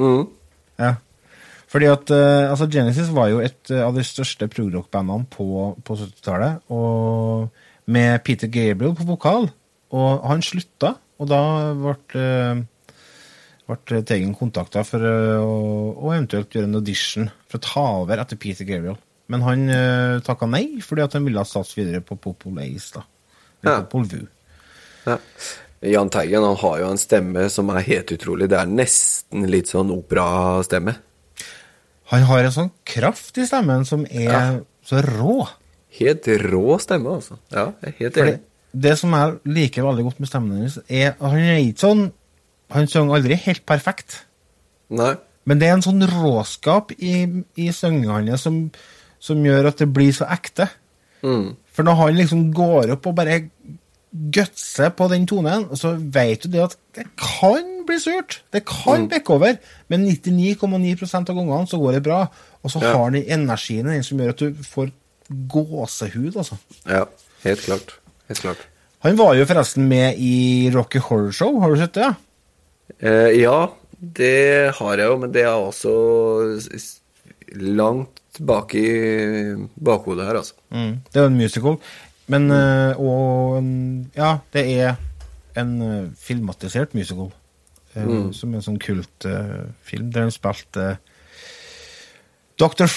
[0.00, 0.26] Mm.
[0.80, 0.94] Ja.
[1.68, 5.46] Fordi at uh, altså Genesis var jo et uh, av de største progrock-bandene på,
[5.84, 6.62] på 70-tallet.
[6.72, 7.50] Og
[7.86, 9.50] med Peter Gabriel på vokal.
[9.96, 11.40] Og han slutta, og da
[11.78, 12.62] ble uh,
[13.66, 15.58] ble Teigen kontakta for uh, å,
[15.98, 18.98] å eventuelt gjøre en audition for å ta over etter Peter Gabriel.
[19.32, 22.92] Men han uh, takka nei, fordi at han ville ha satse videre på Popol Ace.
[22.94, 23.04] da.
[23.62, 23.84] Eller Ja.
[23.84, 24.20] Popol Vu.
[25.06, 25.18] Ja.
[25.92, 28.48] Jahn Teigen han har jo en stemme som er helt utrolig.
[28.50, 30.96] Det er nesten litt sånn operastemme.
[32.12, 34.60] Han har en sånn kraft i stemmen som er Ja.
[34.86, 35.48] så rå.
[35.98, 37.38] Helt rå stemme, altså.
[37.50, 38.40] Ja, jeg er helt enig.
[38.76, 42.12] det som jeg liker veldig godt med stemmen hennes, er at han er ikke sånn
[42.68, 44.24] Han synger aldri helt perfekt.
[44.90, 45.14] Nei.
[45.46, 48.72] Men det er en sånn råskap i, i synginga hans som,
[49.20, 50.66] som gjør at det blir så ekte.
[51.22, 51.54] Mm.
[51.72, 53.36] For når han liksom går opp og bare
[54.12, 58.40] gutser på den tonen, så vet du det at det kan bli surt.
[58.54, 59.58] Det kan bikke over.
[59.92, 62.22] Men 99,9% av gangene så går det bra.
[62.64, 62.92] Og så Ja.
[62.96, 64.92] har den energien den som gjør at du får
[65.48, 66.56] gåsehud, altså.
[66.86, 67.04] Ja,
[67.44, 67.98] helt klart.
[68.28, 68.58] Helt klart.
[69.00, 72.14] Han var jo forresten med i Rocky Horror Show, har du sett det?
[73.02, 75.92] Eh, ja, Det har jeg jo, men det er også
[77.56, 80.54] langt bak i bakhodet her, altså.
[80.74, 80.98] Mm.
[81.12, 81.78] Det er jo en musical.
[82.32, 82.98] Men mm.
[82.98, 83.62] Og
[84.16, 84.96] Ja, det er
[85.56, 87.30] en eh, filmatisert musical.
[87.96, 88.32] Mm.
[88.36, 90.98] Som en sånn kultfilm der han spilte
[92.60, 92.90] Dr.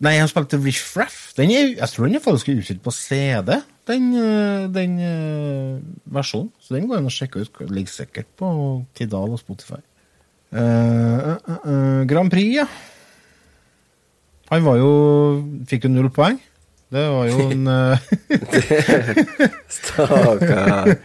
[0.00, 1.18] Nei, han spilte Riff Raff.
[1.36, 6.48] Den er, jeg tror den er faktisk utgitt på CD, den, eh, den eh, versjonen.
[6.60, 7.60] Så den går an å sjekke ut.
[7.68, 8.50] Ligger sikkert på
[8.96, 9.80] Tidal og Spotify.
[10.50, 12.64] Uh, uh, eh, eh, Grand Prix, ja.
[14.50, 14.88] Han var jo
[15.70, 16.40] Fikk jo null poeng.
[16.90, 17.98] Det var jo en eh,
[19.76, 20.96] Stakkar.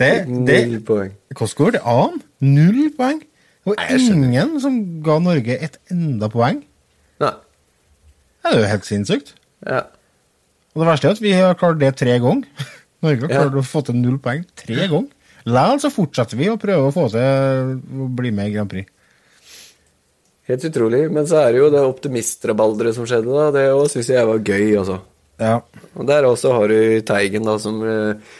[0.00, 0.10] det,
[0.48, 1.10] det, Null poeng.
[1.36, 2.20] Hvordan går det an?
[2.44, 3.20] Null poeng?
[3.66, 6.62] Og Nei, ingen som ga Norge et enda poeng.
[7.22, 7.32] Nei.
[8.46, 9.34] Det er jo helt sinnssykt.
[9.66, 9.82] Ja.
[10.76, 12.46] Og det verste er at vi har klart det tre ganger.
[13.04, 13.42] Norge har Ja.
[13.44, 15.10] klart å få til null poeng tre ganger.
[15.46, 18.88] Likevel så fortsetter vi å prøve å få til å bli med i Grand Prix.
[20.48, 21.04] Helt utrolig.
[21.10, 23.50] Men så er det jo det optimistrabalderet som skjedde, da.
[23.54, 24.96] Det syns jeg var gøy, altså.
[25.42, 25.60] Ja.
[25.94, 28.34] Og der også har du Teigen, da, som eh,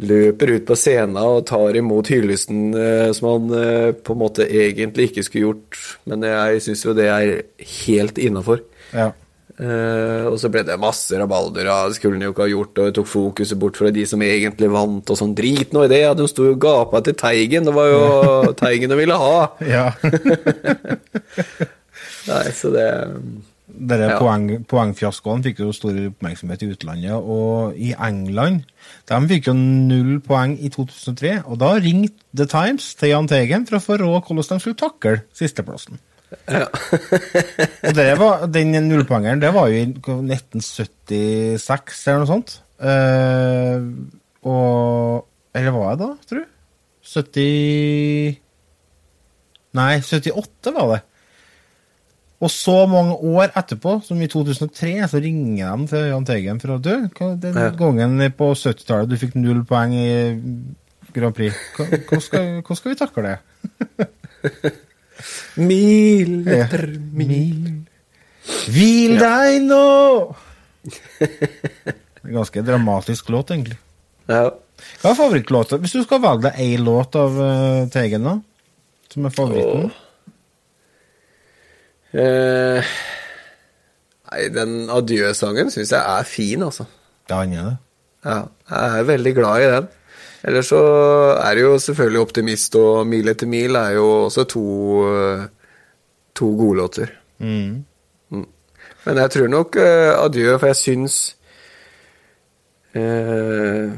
[0.00, 4.48] løper ut på scenen og tar imot hyllesten eh, som han eh, på en måte
[4.48, 5.80] egentlig ikke skulle gjort.
[6.08, 7.34] Men jeg syns jo det er
[7.86, 8.64] helt innafor.
[8.94, 9.12] ja.
[9.60, 11.66] Uh, og så ble det masse rabalder.
[11.68, 14.22] og det skulle han jo ikke ha gjort, og tok fokuset bort fra de som
[14.24, 15.34] egentlig vant, og sånn.
[15.36, 17.68] Drit nå i det, ja, de sto jo og gapa til Teigen.
[17.68, 18.00] Det var jo
[18.62, 19.36] Teigen de ville ha.
[19.68, 19.86] ja.
[22.30, 22.88] Nei, så det
[23.80, 24.18] Dere Ja.
[24.20, 28.62] poeng, poengfiaskoene fikk jo stor oppmerksomhet i utlandet, og i England
[29.08, 33.64] de fikk jo null poeng i 2003, og da ringte The Times til Jahn Teigen
[33.66, 35.98] for å få råd hvordan de skulle takle sisteplassen.
[37.86, 42.50] og det var, Den nullpoengeren det var jo i 1976 eller noe sånt.
[42.78, 43.78] Eh,
[44.46, 46.44] og Eller var det da, tror du?
[47.02, 48.36] 70
[49.74, 51.00] Nei, 78 var det.
[52.40, 56.72] Og så mange år etterpå, som i 2003, så ringer de til Jahn Teigen for
[56.76, 56.94] å dø.
[57.42, 57.68] Den Ja.
[57.76, 60.40] gangen på 70-tallet du fikk null poeng i
[61.12, 64.08] Grand Prix, hva, skal, skal vi takle det?
[65.60, 67.84] Mil etter mil.
[68.72, 70.34] Hvil deg nå!
[72.20, 73.78] En ganske dramatisk låt, egentlig.
[74.28, 74.50] Ja.
[75.00, 75.78] Hva er favorittlåta?
[75.80, 78.34] Hvis du skal velge deg ei låt av eh, Teigen, da?
[79.12, 79.86] Som er favoritten?
[82.12, 82.82] Eh,
[84.32, 86.84] nei, den adjø-sangen syns jeg er fin, altså.
[87.30, 87.76] Ja, han er det.
[88.24, 88.38] Ja,
[88.70, 89.88] jeg er veldig glad i den.
[90.44, 90.80] Ellers så
[91.36, 94.64] er det jo selvfølgelig 'Optimist' og 'Mil etter mil' er jo også to,
[95.14, 95.46] eh,
[96.34, 97.06] to gode låter.
[97.38, 97.84] Mm.
[99.04, 101.36] Men jeg tror nok eh, 'Adjø', for jeg syns
[102.94, 103.90] eh,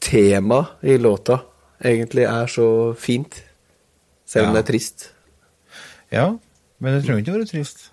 [0.00, 1.38] temaet i låta
[1.84, 3.42] egentlig er så fint.
[4.26, 4.60] Selv om Ja.
[4.60, 5.10] det er trist.
[6.12, 6.32] Ja,
[6.80, 7.86] men det trenger ikke å være trist.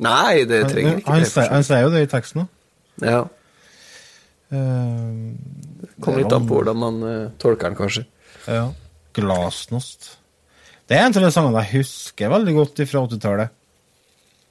[0.00, 1.44] Nei, det Han, trenger ikke han, det.
[1.52, 2.48] han sier jo det i teksten òg.
[3.06, 3.20] Ja,
[4.50, 5.30] Uh,
[6.02, 8.02] Kommer litt an på hvordan man uh, tolker den, kanskje.
[8.50, 8.64] ja.
[9.14, 10.16] Glasnost.
[10.90, 13.52] Det er en av de sangene jeg husker veldig godt fra 80-tallet.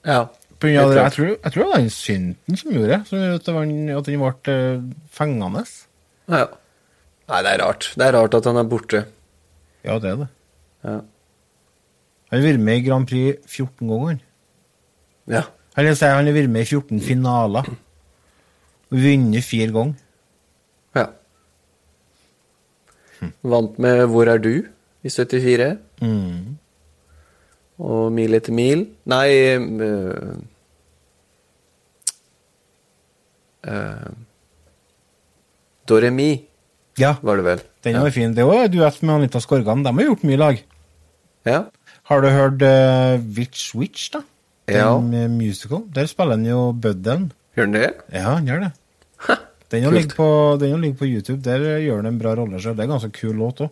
[0.07, 0.21] Ja.
[0.59, 3.53] Det- Jeg tror, jeg tror det var den synten som gjorde som gjorde at, det
[3.55, 3.67] var,
[3.99, 5.65] at den ble eh, fengende.
[6.31, 6.45] ja.
[7.29, 7.91] Nei, det er rart.
[7.95, 9.05] Det er rart at han er borte.
[9.83, 10.29] Ja, det er det.
[10.83, 10.95] Ja.
[12.29, 14.19] Han har vært med i Grand Prix 14 ganger.
[15.27, 15.43] ja.
[15.77, 17.67] Han si han har vært med i 14 finaler.
[18.89, 19.95] Og vunnet fire ganger.
[20.95, 21.05] ja.
[23.43, 24.65] Vant med 'Hvor er du?'
[25.03, 25.77] i 74.
[26.01, 26.57] Mm.
[27.79, 28.87] Og 'Mil etter mil'.
[29.05, 30.35] Nei øh,
[33.67, 34.09] øh,
[35.89, 36.45] Doremi
[36.99, 37.61] Ja, var det vel.
[37.83, 38.01] den ja.
[38.01, 38.35] var fin.
[38.35, 39.83] Det var duett med Anita Skorgan.
[39.83, 40.65] De har gjort mye i lag.
[41.45, 41.63] Ja.
[42.09, 44.23] Har du hørt uh, Witch Witch, da?
[44.69, 45.27] Den Ja.
[45.29, 45.83] musical.
[45.93, 47.31] Der spiller han jo Buddelen.
[47.57, 47.93] Gjør den det?
[48.13, 48.71] Ja, han gjør det.
[49.69, 50.27] Den jo ligger, på,
[50.61, 51.41] den ligger på YouTube.
[51.45, 52.73] Der gjør han en bra rolle sjøl.
[52.77, 53.69] Det er en ganske kul låt òg.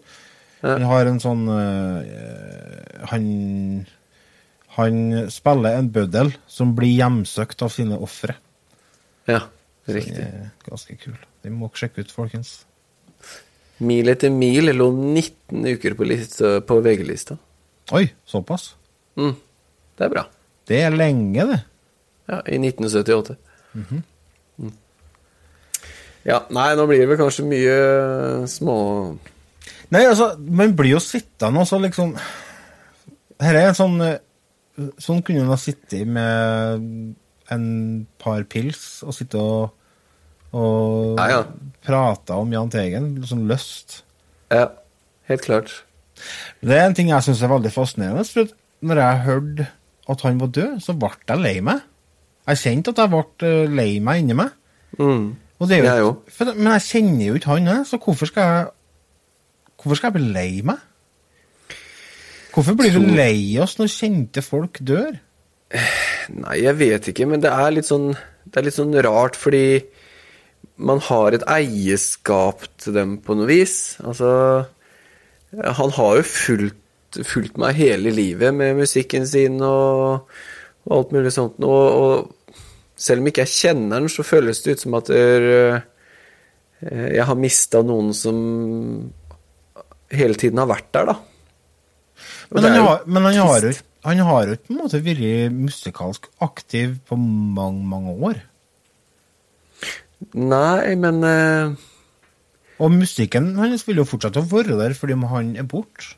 [0.62, 0.74] Ja.
[0.76, 2.02] Han har en sånn uh,
[3.12, 3.26] Han
[4.78, 5.00] Han
[5.34, 8.36] spiller en bøddel som blir hjemsøkt av sine ofre.
[9.30, 9.42] Ja,
[9.90, 10.26] riktig.
[10.68, 11.18] Ganske kul.
[11.42, 12.60] Vi må sjekke ut, folkens.
[13.82, 16.06] Mil etter mil lå 19 uker på,
[16.70, 17.38] på VG-lista.
[17.96, 18.74] Oi, såpass?
[19.18, 19.36] Mm.
[19.98, 20.24] Det er bra.
[20.68, 21.60] Det er lenge, det.
[22.28, 23.38] Ja, i 1978.
[23.78, 24.04] mm.
[26.28, 27.76] Ja, nei, nå blir det vel kanskje mye
[28.52, 28.74] små
[29.96, 32.10] Nei, altså, man blir jo sittende og så liksom
[33.40, 34.18] Her er en sånn eh,
[35.00, 36.84] Sånn kunne man ha sittet med
[37.56, 37.68] en
[38.20, 39.72] par pils og sitte og,
[40.52, 41.40] og Ja, ja.
[41.88, 43.08] prata om Jahn Teigen.
[43.24, 44.02] Sånn løst
[44.52, 44.68] Ja,
[45.32, 45.72] helt klart.
[46.62, 48.26] Det er en ting jeg syns er veldig fascinerende.
[48.26, 48.50] For
[48.88, 49.68] når jeg hørte
[50.08, 51.84] at han var død, så ble jeg lei meg.
[52.48, 54.56] Jeg kjente at jeg ble eh, lei meg inni meg.
[54.98, 55.36] Mm.
[55.68, 58.68] Jeg jo, for, men jeg kjenner jo ikke han, så hvorfor skal jeg
[59.78, 60.78] Hvorfor skal jeg bli lei meg?
[62.54, 65.20] Hvorfor blir vi lei oss når kjente folk dør?
[66.34, 69.84] Nei, jeg vet ikke, men det er litt sånn Det er litt sånn rart, fordi
[70.78, 73.98] man har et eierskap til dem på noe vis.
[74.06, 74.30] Altså
[75.56, 80.28] Han har jo fulgt, fulgt meg hele livet med musikken sin og,
[80.88, 81.62] og alt mulig sånt.
[81.64, 82.60] Og, og
[83.00, 85.48] selv om ikke jeg kjenner den, så føles det ut som at der,
[86.84, 88.38] eh, jeg har mista noen som
[90.14, 91.18] hele tiden har vært der, da.
[92.52, 93.76] Men han er har, men han har jo
[94.08, 98.38] han har jo på en måte vært musikalsk aktiv på mange, mange år.
[100.38, 101.74] Nei, men eh,
[102.78, 106.14] Og musikken hans vil jo fortsette å være der fordi han er borte.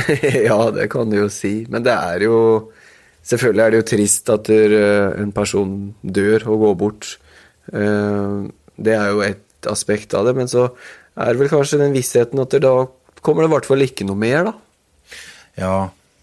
[0.48, 1.66] ja, det kan du jo si.
[1.70, 2.36] Men det er jo
[3.20, 7.10] Selvfølgelig er det jo trist at eh, en person dør og går bort.
[7.68, 8.48] Eh,
[8.80, 10.32] Det er jo et aspekt av det.
[10.38, 10.70] Men så
[11.20, 12.72] er det vel kanskje den vissheten at da
[13.20, 14.54] kommer det i hvert fall ikke noe mer, da.
[15.60, 15.74] Ja,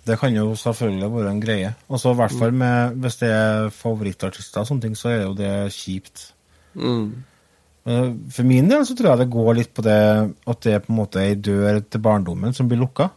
[0.09, 1.71] det kan jo selvfølgelig være en greie.
[1.85, 5.21] Og så i hvert fall med, hvis det er favorittartister og sånne ting, så er
[5.27, 6.31] jo det kjipt.
[6.73, 7.11] Mm.
[7.87, 9.97] Eh, For min del så tror jeg det går litt på det
[10.47, 13.09] at det er på en måte ei dør til barndommen som blir lukka.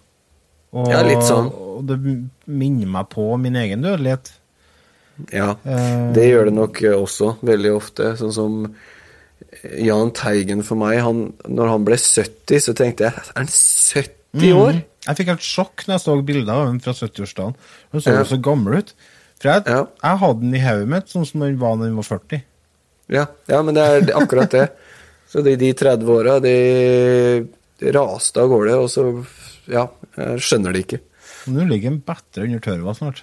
[0.73, 1.49] Og, Ja, litt sånn.
[1.51, 1.99] og det
[2.47, 4.31] minner meg på min egen dødelighet.
[5.33, 6.13] Ja, Eh.
[6.15, 8.15] det gjør det nok også veldig ofte.
[8.17, 8.75] Sånn som
[9.79, 14.53] Jahn Teigen for meg, han, når han ble 70, så tenkte jeg Er han 70
[14.55, 14.73] år?
[14.73, 14.85] Mm.
[15.09, 17.55] Jeg fikk helt sjokk når jeg så bilder av ham fra 70-årsdagen.
[17.93, 18.19] Han så Ja.
[18.23, 18.93] jo så gammel ut.
[19.41, 19.87] For jeg, Ja.
[20.03, 22.43] jeg hadde den i hodet mitt sånn som han var når han var 40.
[23.11, 24.69] Ja, ja men det er akkurat det.
[25.31, 26.55] Så de, de 30 åra, de
[27.95, 29.05] raste av gårde, og så
[29.71, 29.85] Ja,
[30.19, 30.99] jeg skjønner det ikke.
[31.55, 33.21] Nå ligger en bedre under tørva snart.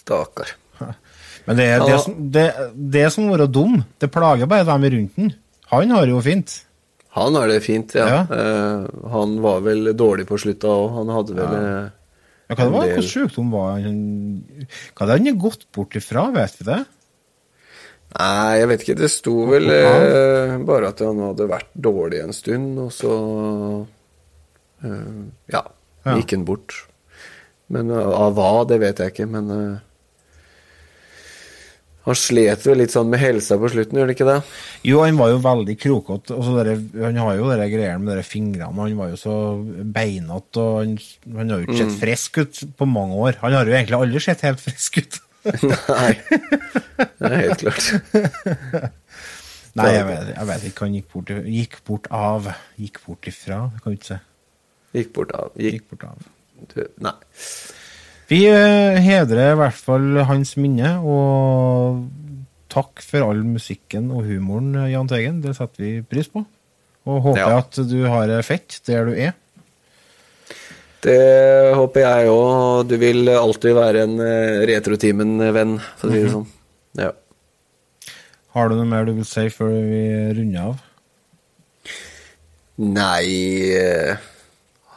[0.00, 0.54] Stakkar.
[1.48, 2.46] Men det, er- det, som- det,
[2.96, 5.34] det som må være dum, det plager bare dem rundt den.
[5.74, 6.56] Han har det jo fint.
[7.18, 8.06] Han har det fint, ja.
[8.08, 8.20] Ja.
[8.32, 10.88] Uh, han var vel dårlig på slutta òg.
[10.96, 11.78] Han hadde vel ja.
[12.48, 12.86] Ja, hva det var?
[12.88, 13.96] Hvilken sykdom var han
[14.96, 16.78] Hva hadde han gått bort ifra, vet vi det?
[18.16, 18.96] Nei, jeg vet ikke.
[19.02, 23.16] Det sto vel eh, bare at han hadde vært dårlig en stund, og så
[24.84, 25.18] eh,
[25.52, 25.64] Ja,
[26.06, 26.14] Ja.
[26.16, 26.72] gikk han bort.
[27.68, 29.76] Men eh, av hva, det vet jeg ikke, men eh,
[32.08, 34.36] Han slet vel litt sånn med helsa på slutten, gjør det ikke det?
[34.88, 36.38] Jo, han var jo veldig krokete.
[36.40, 38.72] Han har jo de greiene med de fingrene.
[38.72, 39.34] Han var jo så
[39.84, 40.94] beinete, og han,
[41.36, 41.82] han har jo ikke Mm.
[41.90, 43.36] sett frisk ut på mange år.
[43.42, 45.18] Han har jo egentlig aldri sett helt frisk ut.
[45.44, 46.12] Nei.
[47.18, 48.92] Det er helt klart.
[49.78, 50.86] Nei, jeg vet, jeg vet ikke.
[50.88, 52.48] Han gikk bort, gikk bort av.
[52.80, 54.18] Gikk bort ifra, det kan du ikke si.
[54.98, 55.52] Gikk bort av.
[55.60, 56.28] Gikk Gikk bort av.
[56.74, 57.14] du, Nei.
[58.28, 62.02] Vi eh, hedrer i hvert fall hans minne, og
[62.72, 65.38] takk for all musikken og humoren, Jahn Teigen.
[65.44, 66.42] Det setter vi pris på.
[67.08, 67.60] Og håper Ja.
[67.62, 69.32] at du har det fett der du er.
[71.04, 72.88] Det håper jeg òg.
[72.90, 76.48] Du vil alltid være en eh, Retrotimen-venn, for å si det sånn.
[76.98, 77.12] Ja.
[78.56, 80.02] Har du noe mer du vil si før vi
[80.34, 80.84] runder av?
[82.78, 84.18] Nei eh,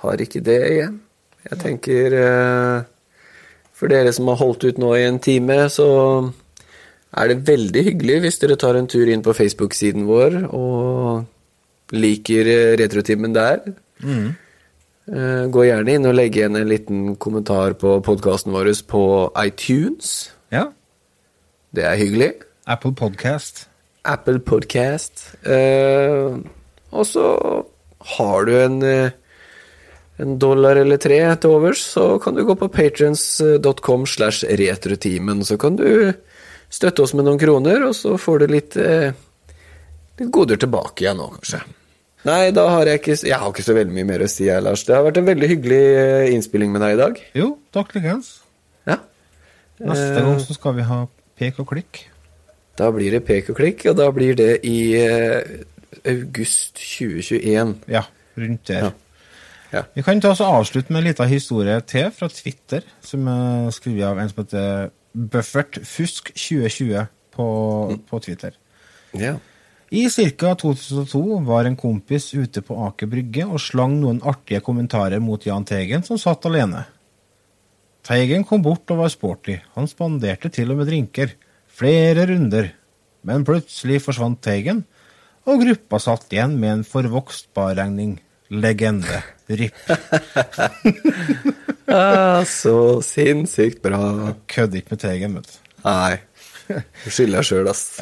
[0.02, 0.92] Har ikke det, jeg.
[1.50, 2.84] Jeg tenker eh,
[3.78, 5.88] For dere som har holdt ut nå i en time, så
[7.12, 11.26] er det veldig hyggelig hvis dere tar en tur inn på Facebook-siden vår og
[11.98, 13.66] liker eh, Retrotimen der.
[14.06, 14.30] Eh,
[15.06, 19.04] Gå gjerne inn og legg igjen en liten kommentar på podkasten vår på
[19.42, 20.30] iTunes.
[20.54, 20.68] Ja.
[21.74, 22.32] Det er hyggelig.
[22.70, 23.66] Apple Podcast.
[24.04, 25.24] Apple Podcast.
[25.46, 26.38] Eh,
[26.92, 27.26] og så
[28.18, 29.12] har du en, eh,
[30.18, 35.44] en dollar eller tre til overs, så kan du gå på patrons.com slash retrotimen.
[35.44, 36.14] Så kan du
[36.70, 39.14] støtte oss med noen kroner, og så får du litt, eh,
[40.20, 41.62] litt goder tilbake igjen nå, kanskje.
[42.28, 44.62] Nei, da har jeg ikke Jeg har ikke så veldig mye mer å si, jeg,
[44.62, 44.84] Lars.
[44.86, 47.22] Det har vært en veldig hyggelig eh, innspilling med deg i dag.
[47.40, 48.36] Jo, takk likeens.
[48.88, 49.00] Ja.
[49.82, 50.26] Neste Eh.
[50.28, 51.00] gang så skal vi ha
[51.42, 52.04] pek og klikk.
[52.78, 55.42] Da blir det pek og klikk, og da blir det i eh,
[56.06, 57.76] august 2021.
[57.92, 58.04] Ja,
[58.38, 58.92] rundt der.
[58.92, 58.92] Ja.
[59.72, 59.82] Ja.
[59.96, 63.70] Vi kan ta oss og avslutte med en liten historie til fra Twitter, som er
[63.72, 67.46] skrevet av en som heter Buffert Fusk 2020 på,
[68.10, 68.52] på Twitter.
[69.16, 69.38] Ja.
[69.92, 70.54] I ca.
[70.56, 75.66] 2002 var en kompis ute på Aker Brygge og slang noen artige kommentarer mot Jahn
[75.68, 76.86] Teigen, som satt alene.
[78.08, 79.58] Teigen kom bort og var sporty.
[79.76, 81.36] Han spanderte til og med drinker.
[81.68, 82.72] Flere runder.
[83.28, 84.86] Men plutselig forsvant Teigen,
[85.46, 88.20] og gruppa satt igjen med en forvokst barregning.
[88.52, 89.24] legende.
[89.48, 89.76] RIP.
[91.92, 94.32] Ah, så sinnssykt bra.
[94.48, 95.56] Kødder ikke med Teigen, vet du.
[95.84, 96.22] Nei.
[97.08, 98.00] Skylder sjøl, ass.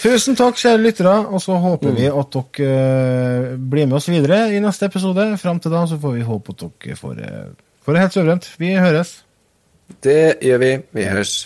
[0.00, 4.42] Tusen takk, kjære lyttere, og så håper vi at dere eh, blir med oss videre
[4.54, 5.26] i neste episode.
[5.40, 7.48] Fram til da så får vi håpe at dere får, eh,
[7.84, 8.50] får det helt suverent.
[8.60, 9.16] Vi høres.
[10.04, 10.74] Det gjør vi.
[10.94, 11.40] Vi høres.